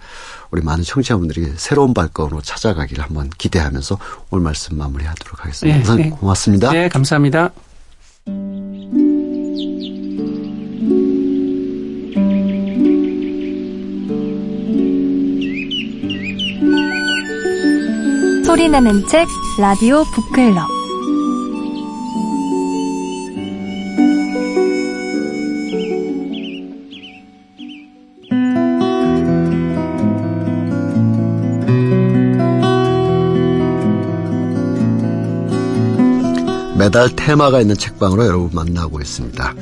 우리 0.50 0.62
많은 0.62 0.84
청취자분들이 0.84 1.52
새로운 1.56 1.92
발걸음으로 1.92 2.40
찾아가기를 2.40 3.04
한번 3.04 3.28
기대하면서 3.36 3.98
오늘 4.30 4.42
말씀 4.42 4.78
마무리하도록 4.78 5.44
하겠습니다. 5.44 5.96
네, 5.96 6.08
고맙습니다. 6.08 6.72
네, 6.72 6.88
감사합니다. 6.88 7.50
소리나는 18.50 19.06
책 19.06 19.28
라디오 19.60 20.02
북클럽 20.02 20.68
매달 36.76 37.08
테마가 37.14 37.60
있는 37.60 37.76
책방으로 37.76 38.26
여러분 38.26 38.50
만나고 38.52 39.00
있습니다. 39.00 39.54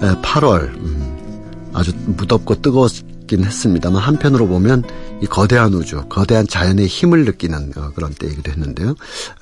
8월 0.00 0.74
음, 0.74 1.70
아주 1.72 1.92
무덥고 2.06 2.60
뜨거웠긴 2.60 3.44
했습니다만 3.44 4.02
한편으로 4.02 4.48
보면 4.48 4.82
이 5.22 5.26
거대한 5.26 5.72
우주, 5.74 6.04
거대한 6.08 6.46
자연의 6.46 6.86
힘을 6.86 7.24
느끼는 7.24 7.72
어, 7.76 7.92
그런 7.94 8.12
때이기도 8.14 8.50
했는데요. 8.50 8.90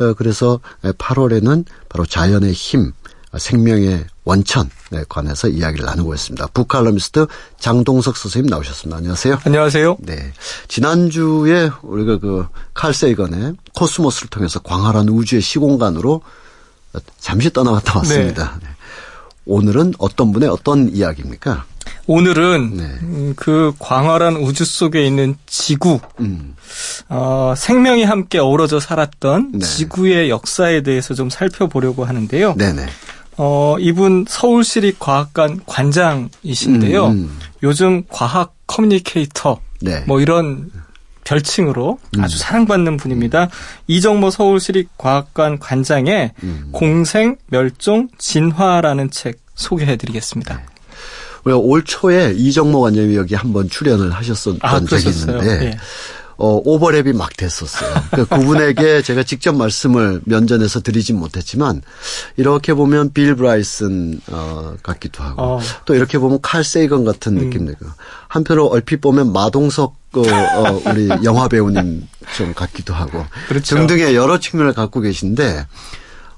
어, 0.01 0.15
그래서 0.15 0.61
8월에는 0.83 1.65
바로 1.89 2.07
자연의 2.07 2.53
힘, 2.53 2.93
생명의 3.37 4.05
원천에 4.25 4.69
관해서 5.09 5.49
이야기를 5.49 5.85
나누고 5.85 6.15
있습니다. 6.15 6.47
북칼럼니스트 6.55 7.27
장동석 7.59 8.17
선생님 8.17 8.49
나오셨습니다. 8.49 8.97
안녕하세요. 8.99 9.41
안녕하세요. 9.45 9.97
네. 10.01 10.33
지난주에 10.69 11.71
우리가 11.83 12.19
그 12.19 12.47
칼 12.75 12.93
세이건의 12.93 13.55
코스모스를 13.75 14.29
통해서 14.31 14.59
광활한 14.61 15.09
우주의 15.09 15.41
시공간으로 15.41 16.23
잠시 17.19 17.51
떠나갔다 17.53 17.99
왔습니다. 18.01 18.59
네. 18.63 18.69
오늘은 19.47 19.95
어떤 19.99 20.33
분의 20.33 20.49
어떤 20.49 20.89
이야기입니까? 20.95 21.65
오늘은 22.07 22.77
네. 22.77 22.83
음, 23.03 23.33
그 23.37 23.73
광활한 23.79 24.37
우주 24.37 24.65
속에 24.65 25.07
있는 25.07 25.37
지구, 25.47 26.01
음. 26.21 26.55
어, 27.09 27.55
생명이 27.57 28.05
함께 28.05 28.39
어우러져 28.39 28.81
살았던 28.81 29.53
네. 29.53 29.59
지구의 29.59 30.31
역사에 30.31 30.83
대해서 30.83 31.15
좀 31.15 31.31
살펴보려고 31.31 32.05
하는데요. 32.05 32.55
네네. 32.57 32.87
어, 33.37 33.77
이분 33.81 34.25
서울시립과학관 34.29 35.63
관장이신데요. 35.67 37.07
음, 37.07 37.13
음. 37.13 37.39
요즘 37.63 38.05
과학 38.09 38.55
커뮤니케이터 38.67 39.61
네. 39.81 40.05
뭐 40.07 40.21
이런 40.21 40.71
별칭으로 41.25 41.99
음. 42.17 42.25
아주 42.25 42.39
사랑받는 42.39 42.97
분입니다. 42.97 43.49
이정모 43.87 44.31
서울시립과학관 44.31 45.59
관장의 45.59 46.33
음. 46.43 46.69
공생 46.73 47.37
멸종 47.49 48.09
진화라는 48.19 49.11
책 49.11 49.39
소개해드리겠습니다. 49.55 50.57
네. 50.57 50.63
우리가 51.45 51.59
올 51.59 51.85
초에 51.85 52.33
이정모 52.37 52.81
관장이 52.81 53.17
여기 53.17 53.35
한번 53.35 53.69
출연을 53.69 54.13
하셨었던 54.13 54.59
아, 54.63 54.81
적이 54.81 55.09
있는데 55.11 55.59
네. 55.59 55.79
어, 56.37 56.63
오버랩이 56.63 57.15
막 57.17 57.37
됐었어요. 57.37 57.95
그 58.11 58.27
그분에게 58.27 59.03
제가 59.03 59.23
직접 59.23 59.55
말씀을 59.55 60.21
면전에서 60.25 60.81
드리진 60.81 61.19
못했지만 61.19 61.83
이렇게 62.37 62.75
보면 62.75 63.13
빌 63.13 63.35
브라이슨 63.37 64.21
어, 64.29 64.75
같기도 64.83 65.23
하고 65.23 65.43
어. 65.43 65.61
또 65.85 65.95
이렇게 65.95 66.19
보면 66.19 66.41
칼 66.43 66.65
세이건 66.65 67.05
같은 67.05 67.37
음. 67.37 67.45
느낌 67.45 67.67
들고 67.67 67.87
한편으로 68.29 68.67
얼핏 68.67 69.01
보면 69.01 69.33
마동석 69.33 69.97
그, 70.13 70.21
어, 70.21 70.81
우리 70.87 71.09
영화 71.25 71.49
배우님 71.49 72.07
좀 72.37 72.55
같기도 72.55 72.95
하고 72.95 73.27
그렇죠. 73.49 73.77
등등의 73.77 74.15
여러 74.15 74.39
측면을 74.39 74.73
갖고 74.73 75.01
계신데 75.01 75.67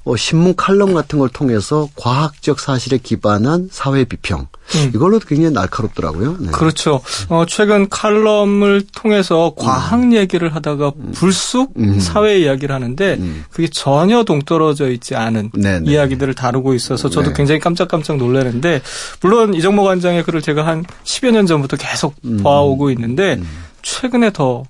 어, 0.06 0.16
신문 0.16 0.54
칼럼 0.54 0.94
같은 0.94 1.18
걸 1.18 1.28
통해서 1.28 1.88
과학적 1.96 2.60
사실에 2.60 2.96
기반한 2.96 3.68
사회 3.72 4.04
비평 4.04 4.46
음. 4.76 4.92
이걸로도 4.94 5.26
굉장히 5.26 5.52
날카롭더라고요. 5.52 6.36
네. 6.38 6.50
그렇죠. 6.52 7.00
어, 7.28 7.44
최근 7.48 7.88
칼럼을 7.88 8.84
통해서 8.94 9.52
과학 9.56 10.04
음. 10.04 10.12
얘기를 10.12 10.54
하다가 10.54 10.92
음. 10.96 11.12
불쑥 11.12 11.72
음. 11.78 11.98
사회 11.98 12.38
이야기를 12.38 12.72
하는데 12.72 13.16
음. 13.18 13.44
그게 13.50 13.66
전혀 13.66 14.22
동떨어져 14.22 14.90
있지 14.90 15.16
않은 15.16 15.50
네네. 15.52 15.80
네. 15.80 15.90
이야기들을 15.90 16.34
다루고 16.34 16.74
있어서 16.74 17.10
저도 17.10 17.30
네. 17.30 17.34
굉장히 17.34 17.58
깜짝깜짝 17.58 18.16
놀라는데 18.16 18.82
물론 19.20 19.54
이정모 19.54 19.82
관장의 19.82 20.22
글을 20.22 20.40
제가 20.40 20.64
한 20.64 20.84
10여 21.02 21.32
년 21.32 21.46
전부터 21.46 21.76
계속 21.76 22.14
음. 22.24 22.44
봐오고 22.44 22.90
있는데 22.92 23.40
최근에 23.82 24.32
더 24.32 24.64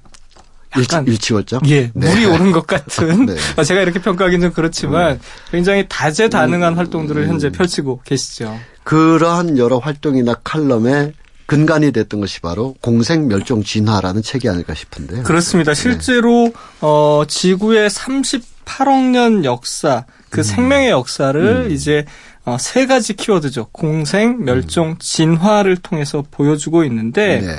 약간 0.83 1.05
일치, 1.05 1.13
일치웠죠? 1.13 1.61
예, 1.67 1.91
네. 1.95 2.09
물이 2.09 2.27
오른 2.27 2.53
것 2.53 2.67
같은. 2.67 3.27
네. 3.27 3.37
아, 3.57 3.65
제가 3.65 3.81
이렇게 3.81 4.01
평가하기는 4.01 4.49
좀 4.49 4.53
그렇지만 4.53 5.13
음. 5.13 5.21
굉장히 5.51 5.87
다재다능한 5.89 6.75
음. 6.75 6.79
활동들을 6.79 7.29
현재 7.29 7.51
펼치고 7.51 8.03
계시죠. 8.05 8.59
그러한 8.85 9.59
여러 9.59 9.79
활동이나 9.79 10.35
칼럼에 10.45 11.13
근간이 11.47 11.93
됐던 11.93 12.21
것이 12.21 12.41
바로 12.41 12.75
공생 12.81 13.29
멸종 13.29 13.63
진화라는 13.63 14.23
책이 14.23 14.49
아닐까 14.49 14.75
싶은데요. 14.75 15.23
그렇습니다. 15.23 15.75
네. 15.75 15.81
실제로 15.81 16.45
네. 16.45 16.53
어 16.81 17.25
지구의 17.27 17.89
38억 17.89 19.11
년 19.11 19.45
역사, 19.45 20.05
그 20.29 20.41
음. 20.41 20.43
생명의 20.43 20.91
역사를 20.91 21.41
음. 21.41 21.71
이제 21.71 22.05
어, 22.45 22.57
세 22.61 22.87
가지 22.87 23.15
키워드죠. 23.15 23.69
공생, 23.73 24.45
멸종, 24.45 24.91
음. 24.91 24.97
진화를 25.01 25.77
통해서 25.79 26.23
보여주고 26.31 26.85
있는데 26.85 27.41
네. 27.41 27.57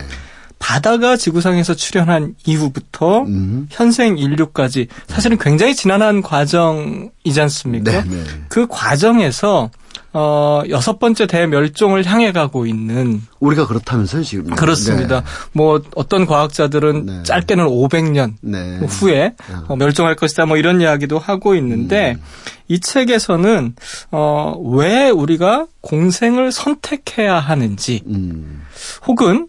바다가 0.60 1.18
지구상에서 1.18 1.76
출현한 1.76 2.36
이후부터 2.46 3.24
음. 3.24 3.68
현생 3.70 4.18
인류까지 4.18 4.88
사실은 5.08 5.38
굉장히 5.38 5.76
지난한 5.76 6.22
과정이지 6.22 7.40
않습니까? 7.42 8.04
네, 8.04 8.10
네. 8.10 8.24
그 8.50 8.68
과정에서 8.68 9.70
어, 10.14 10.64
여섯 10.70 10.98
번째 10.98 11.28
대멸종을 11.28 12.06
향해 12.06 12.32
가고 12.32 12.66
있는. 12.66 13.22
우리가 13.40 13.68
그렇다면서요, 13.68 14.24
지금? 14.24 14.56
그렇습니다. 14.56 15.20
네. 15.22 15.26
뭐, 15.52 15.82
어떤 15.96 16.26
과학자들은 16.26 17.06
네. 17.06 17.24
짧게는 17.24 17.66
500년 17.66 18.34
네. 18.42 18.80
뭐 18.80 18.88
후에 18.88 19.36
네. 19.38 19.56
어, 19.68 19.76
멸종할 19.76 20.16
것이다, 20.16 20.48
뭐 20.48 20.58
이런 20.58 20.82
이야기도 20.82 21.20
하고 21.20 21.54
있는데, 21.56 22.14
음. 22.14 22.24
이 22.68 22.80
책에서는, 22.80 23.76
어, 24.12 24.56
왜 24.72 25.10
우리가 25.12 25.68
공생을 25.82 26.52
선택해야 26.52 27.40
하는지, 27.40 28.02
음. 28.08 28.64
혹은 29.06 29.48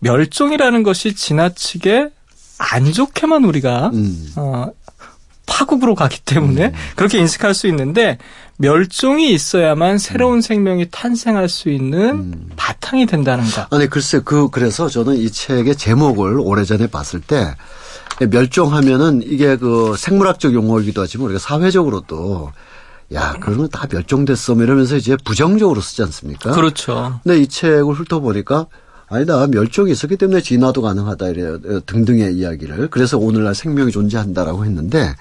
멸종이라는 0.00 0.82
것이 0.82 1.14
지나치게 1.14 2.10
안 2.58 2.92
좋게만 2.92 3.44
우리가, 3.44 3.90
음. 3.92 4.32
어, 4.36 4.66
파국으로 5.48 5.94
가기 5.94 6.20
때문에 6.20 6.66
음. 6.66 6.72
그렇게 6.94 7.18
인식할 7.18 7.54
수 7.54 7.66
있는데 7.68 8.18
멸종이 8.58 9.32
있어야만 9.32 9.98
새로운 9.98 10.36
음. 10.36 10.40
생명이 10.40 10.88
탄생할 10.90 11.48
수 11.48 11.70
있는 11.70 12.10
음. 12.10 12.50
바탕이 12.56 13.06
된다는 13.06 13.44
것. 13.44 13.72
아니 13.72 13.88
글쎄 13.88 14.20
그 14.24 14.50
그래서 14.50 14.88
저는 14.88 15.16
이 15.16 15.30
책의 15.30 15.76
제목을 15.76 16.38
오래전에 16.38 16.88
봤을 16.88 17.20
때 17.20 17.54
멸종하면은 18.20 19.22
이게 19.24 19.56
그 19.56 19.94
생물학적 19.96 20.52
용어이기도 20.52 21.00
하지만 21.02 21.26
우리가 21.26 21.38
사회적으로도 21.38 22.52
야, 23.14 23.34
그러면 23.40 23.70
다 23.70 23.86
멸종됐어. 23.90 24.54
뭐 24.54 24.64
이러면서 24.64 24.96
이제 24.96 25.16
부정적으로 25.24 25.80
쓰지 25.80 26.02
않습니까? 26.02 26.50
그렇죠. 26.50 27.20
근데 27.22 27.38
이 27.38 27.46
책을 27.46 27.94
훑어보니까 27.94 28.66
아니다. 29.08 29.46
멸종이 29.46 29.92
있었기 29.92 30.16
때문에 30.16 30.40
진화도 30.40 30.82
가능하다. 30.82 31.28
이래 31.28 31.58
등등의 31.86 32.34
이야기를. 32.34 32.88
그래서 32.90 33.18
오늘날 33.18 33.54
생명이 33.54 33.90
존재한다라고 33.90 34.64
했는데 34.64 35.14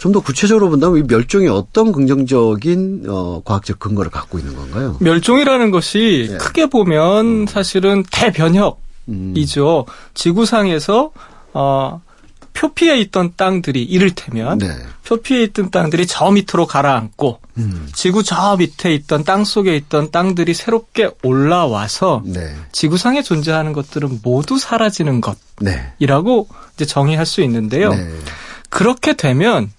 좀 0.00 0.12
더 0.12 0.20
구체적으로 0.20 0.70
본다면 0.70 0.98
이 0.98 1.02
멸종이 1.06 1.46
어떤 1.48 1.92
긍정적인 1.92 3.04
어, 3.08 3.42
과학적 3.44 3.78
근거를 3.78 4.10
갖고 4.10 4.38
있는 4.38 4.56
건가요? 4.56 4.96
멸종이라는 5.00 5.70
것이 5.70 6.28
네. 6.30 6.36
크게 6.38 6.66
보면 6.66 7.26
음. 7.42 7.46
사실은 7.46 8.02
대변혁이죠. 8.10 8.76
음. 9.08 9.92
지구상에서 10.14 11.12
어, 11.52 12.00
표피에 12.60 12.98
있던 13.00 13.32
땅들이 13.36 13.82
이를테면 13.82 14.58
네. 14.58 14.68
표피에 15.04 15.44
있던 15.44 15.70
땅들이 15.70 16.06
저 16.06 16.30
밑으로 16.30 16.66
가라앉고 16.66 17.40
음. 17.56 17.88
지구 17.94 18.22
저 18.22 18.56
밑에 18.58 18.92
있던 18.92 19.24
땅 19.24 19.44
속에 19.44 19.74
있던 19.76 20.10
땅들이 20.10 20.52
새롭게 20.52 21.10
올라와서 21.22 22.22
네. 22.26 22.54
지구상에 22.72 23.22
존재하는 23.22 23.72
것들은 23.72 24.20
모두 24.22 24.58
사라지는 24.58 25.22
것이라고 25.22 26.48
네. 26.50 26.58
이제 26.74 26.84
정의할 26.84 27.24
수 27.24 27.40
있는데요. 27.40 27.94
네. 27.94 28.10
그렇게 28.68 29.14
되면 29.14 29.72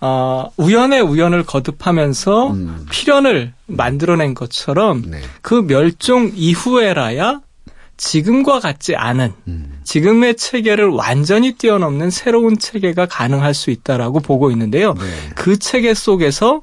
어, 0.00 0.48
우연의 0.56 1.02
우연을 1.02 1.44
거듭하면서 1.44 2.50
음. 2.50 2.86
필연을 2.90 3.52
만들어낸 3.66 4.32
것처럼 4.32 5.02
네. 5.06 5.20
그 5.42 5.66
멸종 5.66 6.32
이후에라야 6.34 7.42
지금과 8.02 8.58
같지 8.58 8.96
않은 8.96 9.32
음. 9.46 9.78
지금의 9.84 10.36
체계를 10.36 10.88
완전히 10.88 11.52
뛰어넘는 11.52 12.10
새로운 12.10 12.58
체계가 12.58 13.06
가능할 13.06 13.54
수 13.54 13.70
있다라고 13.70 14.18
보고 14.18 14.50
있는데요. 14.50 14.94
네. 14.94 15.00
그 15.36 15.56
체계 15.56 15.94
속에서 15.94 16.62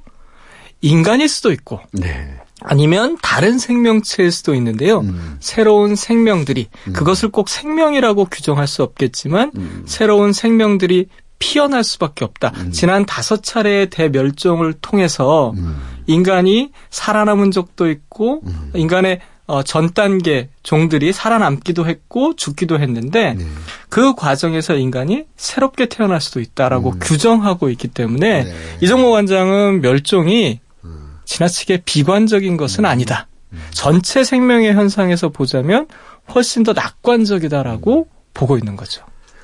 인간일 0.82 1.30
수도 1.30 1.54
있고 1.54 1.80
네. 1.94 2.36
아니면 2.62 3.18
다른 3.22 3.58
생명체일 3.58 4.34
수도 4.34 4.54
있는데요. 4.54 5.00
음. 5.00 5.38
새로운 5.40 5.96
생명들이 5.96 6.68
음. 6.90 6.94
그것을 6.94 7.30
꼭 7.30 7.48
생명이라고 7.48 8.26
규정할 8.26 8.68
수 8.68 8.84
없겠지만 8.84 9.54
음. 9.56 9.84
새로운 9.88 10.34
생명들이 10.34 11.08
피어날 11.40 11.86
수밖에 11.86 12.26
없다. 12.26 12.52
음. 12.58 12.72
지난 12.72 13.06
다섯 13.06 13.44
차례의 13.44 13.90
대멸종을 13.92 14.74
통해서 14.82 15.54
음. 15.56 15.78
인간이 16.06 16.74
살아남은 16.90 17.52
적도 17.52 17.90
있고 17.90 18.44
인간의 18.74 19.22
어, 19.50 19.64
전 19.64 19.92
단계 19.94 20.50
종들이 20.62 21.12
살아남기도 21.12 21.88
했고 21.88 22.36
죽기도 22.36 22.80
했는데 22.80 23.34
네. 23.34 23.46
그 23.90 24.14
과정에서 24.14 24.76
인간이 24.76 25.26
새롭게 25.38 25.88
태어날 25.88 26.22
수도 26.22 26.40
있다라고 26.40 26.92
음. 26.92 27.00
규정하고 27.02 27.72
있기 27.72 27.88
때문에 27.88 28.44
네. 28.44 28.54
이정모 28.82 29.10
관장은 29.10 29.82
멸종이 29.82 30.60
음. 30.84 31.18
지나치게 31.26 31.82
비관적인 31.84 32.58
것은 32.58 32.84
음. 32.84 32.86
아니다. 32.86 33.28
음. 33.52 33.60
전체 33.72 34.24
생명의 34.24 34.74
현상에서 34.74 35.30
보자면 35.30 35.88
훨씬 36.36 36.62
더 36.62 36.74
낙관적이다라고 36.74 38.02
음. 38.02 38.06
보고 38.36 38.56
있는 38.56 38.76
거죠. 38.76 39.04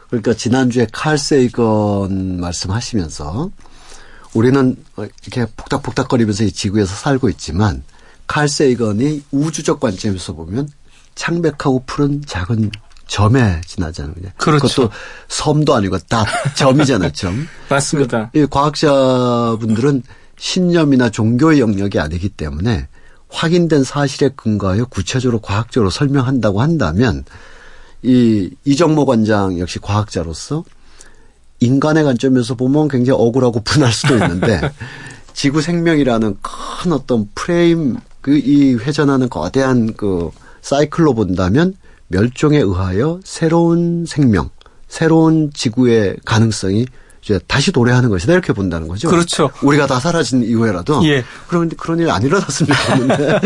그러니까 0.09 0.35
지난주에 0.35 0.85
칼 0.91 1.17
세이건 1.17 2.39
말씀하시면서 2.41 3.49
우리는 4.35 4.75
이렇게 4.97 5.51
폭닥폭닥거리면서 5.57 6.43
이 6.43 6.51
지구에서 6.51 6.93
살고 6.93 7.29
있지만 7.29 7.81
칼 8.27 8.47
세이건이 8.47 9.23
우주적 9.31 9.79
관점에서 9.79 10.33
보면 10.33 10.67
창백하고 11.15 11.83
푸른 11.85 12.21
작은 12.25 12.71
점에 13.07 13.61
지나잖아요. 13.65 14.15
그렇죠. 14.37 14.67
그것도 14.67 14.91
섬도 15.27 15.75
아니고 15.75 15.97
다 16.09 16.25
점이잖아요, 16.55 17.11
점. 17.11 17.47
맞습니다. 17.69 18.31
이 18.33 18.45
과학자분들은 18.49 20.03
신념이나 20.37 21.09
종교의 21.09 21.59
영역이 21.59 21.99
아니기 21.99 22.29
때문에 22.29 22.87
확인된 23.29 23.83
사실에 23.83 24.29
근거하여 24.35 24.85
구체적으로 24.85 25.39
과학적으로 25.39 25.89
설명한다고 25.89 26.61
한다면 26.61 27.25
이 28.01 28.49
이정모 28.65 29.05
관장 29.05 29.59
역시 29.59 29.79
과학자로서 29.79 30.63
인간의 31.59 32.03
관점에서 32.03 32.55
보면 32.55 32.87
굉장히 32.87 33.19
억울하고 33.19 33.61
분할 33.61 33.91
수도 33.91 34.13
있는데 34.15 34.61
지구 35.33 35.61
생명이라는 35.61 36.37
큰 36.41 36.91
어떤 36.91 37.29
프레임 37.35 37.97
그 38.25 38.35
이 38.39 38.73
회전하는 38.73 39.29
거대한 39.29 39.93
그 39.95 40.31
사이클로 40.61 41.13
본다면 41.13 41.75
멸종에 42.07 42.57
의하여 42.57 43.19
새로운 43.23 44.07
생명, 44.07 44.49
새로운 44.87 45.51
지구의 45.53 46.17
가능성이 46.25 46.87
이제 47.21 47.39
다시 47.45 47.71
도래하는 47.71 48.09
것이다 48.09 48.33
이렇게 48.33 48.51
본다는 48.51 48.87
거죠. 48.87 49.09
그렇죠. 49.09 49.51
우리가 49.61 49.85
다 49.85 49.99
사라진 49.99 50.43
이후에라도. 50.43 51.05
예. 51.05 51.23
그런데 51.47 51.75
그런 51.75 51.99
일안 51.99 52.19
좋겠는데. 52.21 53.39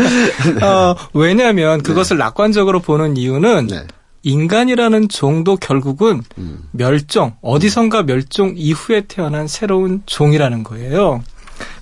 네. 0.58 0.64
어, 0.64 0.96
왜냐하면 1.12 1.82
그것을 1.82 2.16
네. 2.16 2.24
낙관적으로 2.24 2.80
보는 2.80 3.18
이유는 3.18 3.66
네. 3.66 3.86
인간이라는 4.22 5.10
종도 5.10 5.56
결국은 5.56 6.22
음. 6.38 6.62
멸종, 6.72 7.34
어디선가 7.42 8.04
멸종 8.04 8.54
이후에 8.56 9.02
태어난 9.08 9.46
새로운 9.46 10.02
종이라는 10.06 10.62
거예요. 10.62 11.22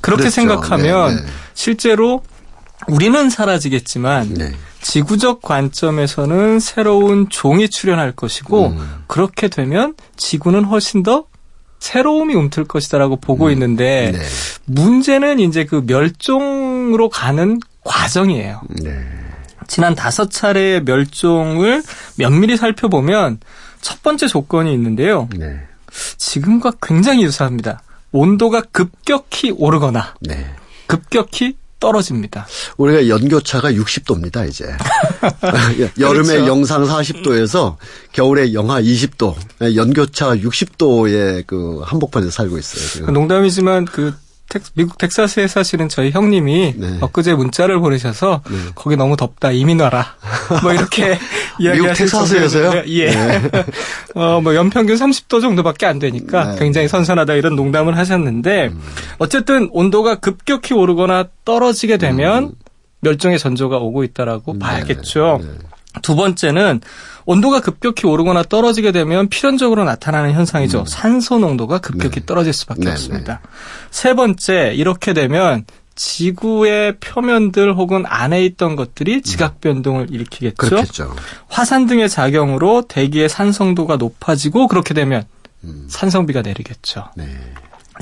그렇게 0.01 0.23
그렇죠. 0.23 0.35
생각하면 0.35 1.17
네, 1.17 1.23
네. 1.23 1.29
실제로 1.55 2.23
우리는 2.87 3.29
사라지겠지만 3.29 4.35
네. 4.35 4.53
지구적 4.81 5.43
관점에서는 5.43 6.61
새로운 6.61 7.29
종이 7.29 7.69
출현할 7.69 8.13
것이고 8.13 8.69
음. 8.69 9.05
그렇게 9.07 9.49
되면 9.49 9.95
지구는 10.17 10.65
훨씬 10.65 11.03
더 11.03 11.27
새로움이 11.81 12.35
움틀 12.35 12.65
것이다라고 12.65 13.17
보고 13.17 13.47
음. 13.47 13.53
있는데 13.53 14.13
네. 14.13 14.19
문제는 14.67 15.41
이제 15.41 15.65
그 15.65 15.83
멸종으로 15.87 17.09
가는 17.09 17.59
과정이에요. 17.85 18.63
네. 18.83 19.05
지난 19.67 19.95
다섯 19.95 20.31
차례의 20.31 20.85
멸종을 20.85 21.83
면밀히 22.17 22.57
살펴보면 22.57 23.39
첫 23.81 24.03
번째 24.03 24.27
조건이 24.27 24.73
있는데요. 24.73 25.29
네. 25.37 25.61
지금과 26.17 26.73
굉장히 26.83 27.23
유사합니다. 27.25 27.83
온도가 28.13 28.63
급격히 28.73 29.53
오르거나 29.57 30.15
네. 30.23 30.47
급격히 30.87 31.57
떨어집니다. 31.81 32.47
우리가 32.77 33.09
연교차가 33.09 33.73
60도입니다, 33.73 34.49
이제. 34.49 34.67
여름에 35.99 36.35
그렇죠. 36.35 36.47
영상 36.47 36.85
40도에서 36.85 37.77
겨울에 38.13 38.53
영하 38.53 38.81
20도. 38.81 39.35
연교차 39.75 40.37
60도의 40.37 41.47
그 41.47 41.81
한복판에 41.85 42.31
살고 42.31 42.59
있어요. 42.59 42.89
지금. 42.89 43.13
농담이지만 43.13 43.85
그 43.87 44.13
텍, 44.13 44.28
미국 44.75 44.97
텍사스에 44.97 45.47
사시는 45.47 45.89
저희 45.89 46.11
형님이 46.11 46.75
네. 46.77 46.99
엊그제 47.01 47.35
문자를 47.35 47.79
보내셔서 47.81 48.43
네. 48.49 48.57
거기 48.75 48.97
너무 48.97 49.17
덥다 49.17 49.51
이민 49.51 49.81
와라 49.81 50.17
뭐 50.63 50.73
이렇게 50.73 51.19
미국 51.59 51.93
텍사스에서요? 51.93 52.85
예. 52.87 53.11
네. 53.11 53.51
어뭐 54.17 54.55
연평균 54.55 54.97
30도 54.97 55.43
정도밖에 55.43 55.85
안 55.85 55.99
되니까 55.99 56.53
네. 56.53 56.59
굉장히 56.59 56.89
선선하다 56.89 57.35
이런 57.35 57.57
농담을 57.57 57.97
하셨는데 57.99 58.69
음. 58.69 58.81
어쨌든 59.19 59.69
온도가 59.71 60.17
급격히 60.17 60.73
오르거나 60.73 61.27
떨어지게 61.45 61.99
되면 61.99 62.45
음. 62.45 62.53
멸종의 63.01 63.39
전조가 63.39 63.77
오고 63.77 64.03
있다라고 64.05 64.55
네. 64.55 64.59
봐야겠죠. 64.61 65.41
네. 65.43 65.49
두 66.03 66.17
번째는 66.17 66.81
온도가 67.29 67.61
급격히 67.61 68.07
오르거나 68.07 68.43
떨어지게 68.43 68.91
되면 68.91 69.29
필연적으로 69.29 69.85
나타나는 69.85 70.33
현상이죠. 70.33 70.81
음. 70.81 70.85
산소 70.87 71.39
농도가 71.39 71.77
급격히 71.77 72.21
네. 72.21 72.27
떨어질 72.27 72.55
수밖에 72.55 72.85
네. 72.85 72.91
없습니다. 72.93 73.41
네. 73.43 73.49
세 73.91 74.15
번째, 74.15 74.73
이렇게 74.75 75.13
되면 75.13 75.67
지구의 75.95 76.97
표면들 77.01 77.75
혹은 77.75 78.05
안에 78.07 78.43
있던 78.47 78.77
것들이 78.77 79.21
지각 79.21 79.61
변동을 79.61 80.07
일으키겠죠. 80.11 80.57
그렇겠죠. 80.57 81.15
화산 81.49 81.87
등의 81.87 82.09
작용으로 82.09 82.87
대기의 82.89 83.29
산성도가 83.29 83.97
높아지고 83.97 84.67
그렇게 84.67 84.95
되면 84.95 85.25
음. 85.65 85.87
산성비가 85.91 86.41
내리겠죠. 86.41 87.11
네. 87.15 87.27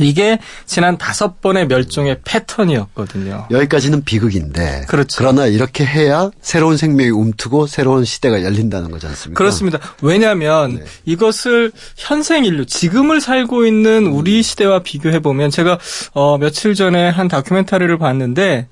이게 0.00 0.38
지난 0.66 0.98
다섯 0.98 1.40
번의 1.40 1.66
멸종의 1.68 2.18
패턴이었거든요. 2.24 3.46
여기까지는 3.50 4.04
비극인데. 4.04 4.86
그렇죠. 4.88 5.16
그러나 5.18 5.46
이렇게 5.46 5.84
해야 5.84 6.30
새로운 6.40 6.76
생명이 6.76 7.10
움트고 7.10 7.66
새로운 7.66 8.04
시대가 8.04 8.42
열린다는 8.42 8.90
거지 8.90 9.06
않습니까? 9.06 9.38
그렇습니다. 9.38 9.78
왜냐하면 10.02 10.76
네. 10.76 10.84
이것을 11.04 11.72
현생 11.96 12.44
인류, 12.44 12.66
지금을 12.66 13.20
살고 13.20 13.66
있는 13.66 14.06
우리 14.06 14.42
시대와 14.42 14.82
비교해 14.82 15.20
보면 15.20 15.50
제가 15.50 15.78
어, 16.12 16.38
며칠 16.38 16.74
전에 16.74 17.08
한 17.08 17.28
다큐멘터리를 17.28 17.96
봤는데 17.98 18.68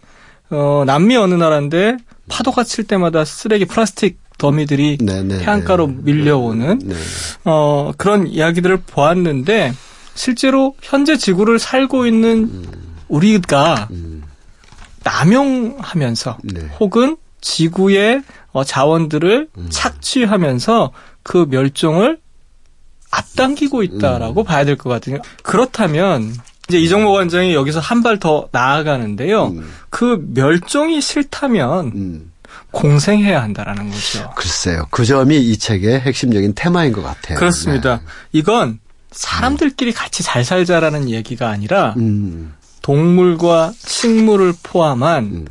어, 0.51 0.85
남미 0.87 1.17
어느 1.17 1.35
나라인데 1.35 1.97
파도가 2.29 2.65
칠 2.65 2.85
때마다 2.85 3.25
쓰레기 3.25 3.65
플라스틱 3.65 4.19
더미들이 4.39 4.99
네네, 5.01 5.23
네, 5.23 5.45
해안가로 5.45 5.87
네. 5.87 5.95
밀려오는 6.03 6.81
네. 6.85 6.95
어, 7.45 7.93
그런 7.97 8.27
이야기들을 8.27 8.79
보았는데 8.87 9.73
실제로 10.15 10.75
현재 10.83 11.17
지구를 11.17 11.59
살고 11.59 12.07
있는 12.07 12.45
음. 12.45 12.97
우리가 13.09 13.89
음. 13.91 14.23
남용하면서 15.05 16.39
네. 16.45 16.61
혹은 16.81 17.17
지구의 17.41 18.23
어, 18.53 18.65
자원들을 18.65 19.49
음. 19.57 19.67
착취하면서 19.71 20.93
그 21.23 21.47
멸종을 21.51 22.19
앞당기고 23.11 23.83
있다라고 23.83 24.43
음. 24.43 24.45
봐야 24.45 24.65
될 24.65 24.77
것 24.77 24.89
같아요. 24.91 25.19
그렇다면 25.43 26.35
이제 26.69 26.79
이정모 26.79 27.13
관장이 27.13 27.53
여기서 27.55 27.79
한 27.81 28.03
발 28.03 28.19
더 28.19 28.49
나아가는데요. 28.53 29.49
음. 29.49 29.71
그 29.91 30.25
멸종이 30.35 31.01
싫다면 31.01 31.93
음. 31.95 32.33
공생해야 32.71 33.43
한다라는 33.43 33.91
거죠. 33.91 34.31
글쎄요. 34.37 34.87
그 34.91 35.05
점이 35.05 35.39
이 35.39 35.57
책의 35.59 36.01
핵심적인 36.01 36.55
테마인 36.57 36.93
것 36.93 37.03
같아요. 37.03 37.39
그렇습니다. 37.39 37.97
네. 37.99 38.03
이건 38.33 38.79
사람들끼리 39.15 39.93
같이 39.93 40.23
잘 40.23 40.45
살자라는 40.45 41.09
얘기가 41.09 41.49
아니라 41.49 41.95
음. 41.97 42.55
동물과 42.83 43.73
식물을 43.77 44.53
포함한 44.63 45.25
음. 45.25 45.47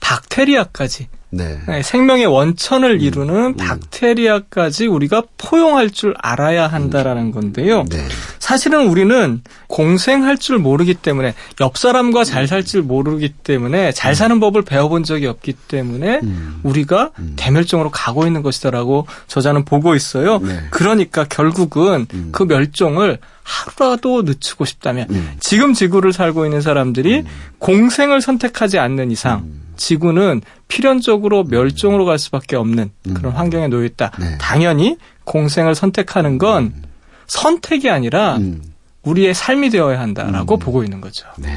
박테리아까지 0.00 1.08
네. 1.34 1.58
네, 1.66 1.82
생명의 1.82 2.26
원천을 2.26 2.90
음. 2.90 3.00
이루는 3.00 3.34
음. 3.34 3.56
박테리아까지 3.56 4.86
우리가 4.86 5.22
포용할 5.38 5.88
줄 5.88 6.14
알아야 6.18 6.66
한다라는 6.66 7.22
음. 7.22 7.32
건데요. 7.32 7.84
네. 7.88 8.06
사실은 8.38 8.86
우리는 8.86 9.40
공생할 9.66 10.36
줄 10.36 10.58
모르기 10.58 10.92
때문에 10.92 11.32
옆 11.62 11.78
사람과 11.78 12.24
잘 12.24 12.46
살 12.46 12.62
줄 12.64 12.82
모르기 12.82 13.30
때문에 13.30 13.92
잘 13.92 14.14
사는 14.14 14.38
법을 14.38 14.62
배워본 14.62 15.04
적이 15.04 15.28
없기 15.28 15.54
때문에 15.68 16.20
음. 16.22 16.60
우리가 16.64 17.12
음. 17.18 17.32
대멸종으로 17.36 17.90
가고 17.90 18.26
있는 18.26 18.42
것이다라고 18.42 19.06
저자는 19.26 19.64
보고 19.64 19.94
있어요. 19.94 20.38
네. 20.40 20.60
그러니까 20.70 21.24
결국은 21.24 22.06
음. 22.12 22.28
그 22.30 22.42
멸종을 22.42 23.18
하루라도 23.42 24.22
늦추고 24.22 24.66
싶다면 24.66 25.08
지금 25.40 25.72
지구를 25.72 26.12
살고 26.12 26.44
있는 26.44 26.60
사람들이 26.60 27.24
공생을 27.58 28.20
선택하지 28.20 28.78
않는 28.78 29.10
이상 29.10 29.61
지구는 29.82 30.42
필연적으로 30.68 31.42
멸종으로 31.44 32.04
갈 32.04 32.18
수밖에 32.18 32.54
없는 32.54 32.90
음. 33.08 33.14
그런 33.14 33.32
환경에 33.32 33.66
놓여 33.66 33.84
있다. 33.84 34.12
네. 34.18 34.38
당연히 34.38 34.96
공생을 35.24 35.74
선택하는 35.74 36.38
건 36.38 36.64
음. 36.64 36.82
선택이 37.26 37.90
아니라 37.90 38.36
음. 38.36 38.62
우리의 39.02 39.34
삶이 39.34 39.70
되어야 39.70 39.98
한다라고 39.98 40.54
음. 40.54 40.58
보고 40.60 40.84
있는 40.84 41.00
거죠. 41.00 41.26
네. 41.36 41.50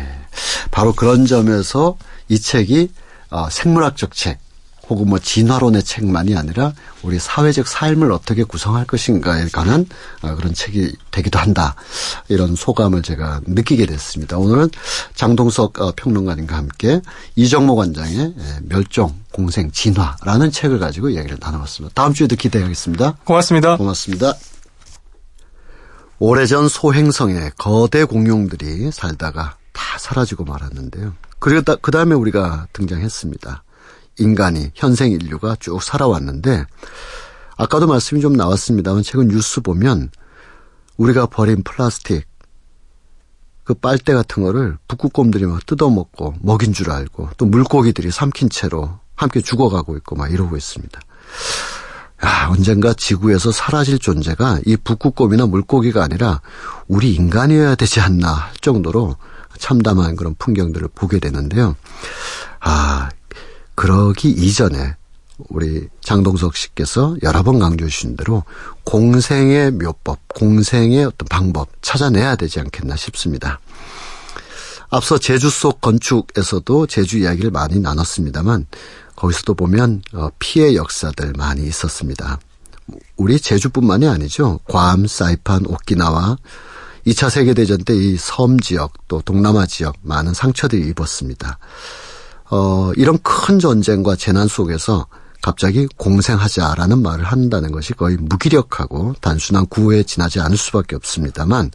바로 0.71 0.93
그런 0.93 1.28
점에서 1.28 1.97
이 2.28 2.39
책이 2.39 2.89
어, 3.30 3.47
생물학적 3.49 4.15
책, 4.15 4.39
혹은 4.89 5.09
뭐 5.09 5.19
진화론의 5.19 5.83
책만이 5.83 6.36
아니라 6.36 6.73
우리 7.01 7.19
사회적 7.19 7.67
삶을 7.67 8.11
어떻게 8.11 8.43
구성할 8.43 8.86
것인가에 8.86 9.47
관한 9.49 9.86
어, 10.21 10.36
그런 10.36 10.53
책이 10.53 10.95
되기도 11.11 11.39
한다. 11.39 11.75
이런 12.27 12.55
소감을 12.55 13.01
제가 13.01 13.41
느끼게 13.45 13.86
됐습니다. 13.86 14.38
오늘은 14.38 14.69
장동석 15.15 15.81
어, 15.81 15.93
평론가님과 15.95 16.55
함께 16.55 17.01
이정모 17.36 17.75
관장의 17.75 18.33
예, 18.38 18.59
멸종, 18.63 19.15
공생, 19.31 19.71
진화라는 19.71 20.51
책을 20.51 20.79
가지고 20.79 21.09
이야기를 21.09 21.38
나눠봤습니다. 21.41 21.93
다음 21.93 22.13
주에도 22.13 22.36
기대하겠습니다. 22.36 23.17
고맙습니다. 23.23 23.77
고맙습니다. 23.77 24.33
오래전 26.17 26.69
소행성에 26.69 27.51
거대 27.57 28.05
공룡들이 28.05 28.91
살다가 28.91 29.57
다 29.73 29.97
사라지고 29.99 30.45
말았는데요. 30.45 31.13
그리고 31.39 31.75
그 31.81 31.91
다음에 31.91 32.15
우리가 32.15 32.67
등장했습니다. 32.71 33.64
인간이 34.18 34.72
현생 34.76 35.11
인류가 35.11 35.55
쭉 35.59 35.82
살아왔는데 35.82 36.66
아까도 37.57 37.88
말씀이 37.88 38.22
좀 38.22 38.34
나왔습니다만 38.34 39.03
최근 39.03 39.28
뉴스 39.28 39.61
보면 39.61 40.09
우리가 40.97 41.26
버린 41.26 41.63
플라스틱 41.63 42.26
그 43.63 43.74
빨대 43.74 44.13
같은 44.13 44.43
거를 44.43 44.78
북극곰들이 44.88 45.45
막 45.45 45.66
뜯어먹고 45.66 46.36
먹인 46.41 46.72
줄 46.72 46.91
알고 46.91 47.32
또 47.38 47.45
물고기들이 47.45 48.11
삼킨 48.11 48.49
채로 48.49 48.99
함께 49.16 49.41
죽어가고 49.41 49.97
있고 49.97 50.16
막 50.16 50.32
이러고 50.32 50.55
있습니다. 50.55 51.01
야, 52.24 52.47
언젠가 52.49 52.93
지구에서 52.93 53.51
사라질 53.51 53.99
존재가 53.99 54.59
이 54.66 54.78
북극곰이나 54.78 55.47
물고기가 55.47 56.03
아니라 56.03 56.41
우리 56.88 57.13
인간이어야 57.13 57.76
되지 57.76 57.99
않나 57.99 58.32
할 58.32 58.53
정도로 58.61 59.16
참담한 59.57 60.16
그런 60.16 60.36
풍경들을 60.38 60.89
보게 60.95 61.20
되는데요. 61.20 61.76
아, 62.59 63.09
그러기 63.76 64.30
이전에 64.30 64.95
우리 65.49 65.88
장동석 66.01 66.55
씨께서 66.55 67.15
여러 67.23 67.43
번 67.43 67.59
강조해 67.59 67.89
주신 67.89 68.15
대로 68.15 68.43
공생의 68.86 69.71
묘법, 69.71 70.19
공생의 70.30 71.03
어떤 71.05 71.28
방법 71.30 71.67
찾아내야 71.82 72.38
되지 72.38 72.61
않겠나 72.61 72.95
싶습니다. 72.95 73.59
앞서 74.89 75.17
제주 75.17 75.49
속 75.49 75.82
건축에서도 75.82 76.88
제주 76.88 77.17
이야기를 77.17 77.51
많이 77.51 77.80
나눴습니다만 77.80 78.65
거기서도 79.15 79.55
보면 79.55 80.01
어, 80.13 80.30
피해 80.39 80.76
역사들 80.76 81.34
많이 81.38 81.65
있었습니다. 81.67 82.39
우리 83.17 83.39
제주뿐만이 83.39 84.07
아니죠. 84.07 84.59
괌, 84.65 85.07
사이판, 85.07 85.65
오키나와 85.65 86.38
2차 87.07 87.30
세계대전 87.30 87.84
때 87.84 87.93
이 87.93 88.15
섬 88.17 88.59
지역 88.59 88.93
또 89.07 89.21
동남아 89.21 89.65
지역 89.65 89.95
많은 90.01 90.34
상처들이 90.34 90.88
입었습니다. 90.89 91.57
어, 92.55 92.93
이런 92.95 93.17
큰 93.21 93.59
전쟁과 93.59 94.15
재난 94.15 94.47
속에서 94.47 95.07
갑자기 95.41 95.87
공생하자라는 95.97 97.01
말을 97.01 97.25
한다는 97.25 97.73
것이 97.73 97.93
거의 97.93 98.15
무기력하고 98.15 99.13
단순한 99.19 99.67
구호에 99.67 100.03
지나지 100.03 100.39
않을 100.39 100.55
수밖에 100.55 100.95
없습니다만 100.95 101.71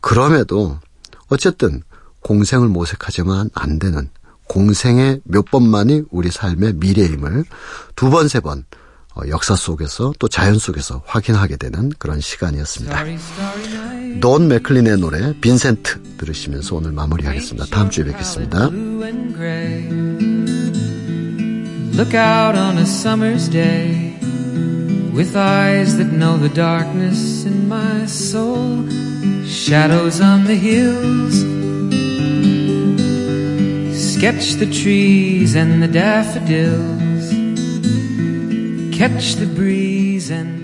그럼에도 0.00 0.78
어쨌든 1.30 1.82
공생을 2.20 2.68
모색하지만 2.68 3.50
안 3.54 3.80
되는 3.80 4.08
공생의 4.46 5.22
몇 5.24 5.46
번만이 5.46 6.04
우리 6.12 6.30
삶의 6.30 6.74
미래임을 6.74 7.44
두 7.96 8.10
번, 8.10 8.28
세 8.28 8.38
번, 8.38 8.58
어, 8.58 8.64
역사 9.28 9.54
속에서 9.54 10.12
또 10.18 10.28
자연 10.28 10.58
속에서 10.58 11.02
확인하게 11.06 11.56
되는 11.56 11.90
그런 11.98 12.20
시간이었습니다. 12.20 13.04
돈 14.20 14.48
맥클린의 14.48 14.98
노래 14.98 15.32
빈센트 15.40 16.02
들으시면서 16.18 16.76
오늘 16.76 16.92
마무리하겠습니다. 16.92 17.66
다음 17.70 17.90
주에 17.90 18.04
뵙겠습니다. 18.04 18.70
Look 21.96 22.12
out 22.12 22.58
on 22.58 22.76
a 22.76 22.82
summer's 22.82 23.48
day 23.48 24.18
with 25.14 25.36
eyes 25.36 25.96
that 25.96 26.12
know 26.12 26.36
the 26.36 26.52
darkness 26.52 27.46
in 27.46 27.68
my 27.68 28.02
soul. 28.04 28.84
Shadows 29.46 30.20
on 30.20 30.44
the 30.44 30.56
hills. 30.56 31.38
Sketch 33.94 34.54
the 34.54 34.66
trees 34.66 35.54
and 35.54 35.80
the 35.80 35.86
daffodils. 35.86 37.23
Catch 38.94 39.34
the 39.34 39.46
breeze 39.46 40.30
and 40.30 40.63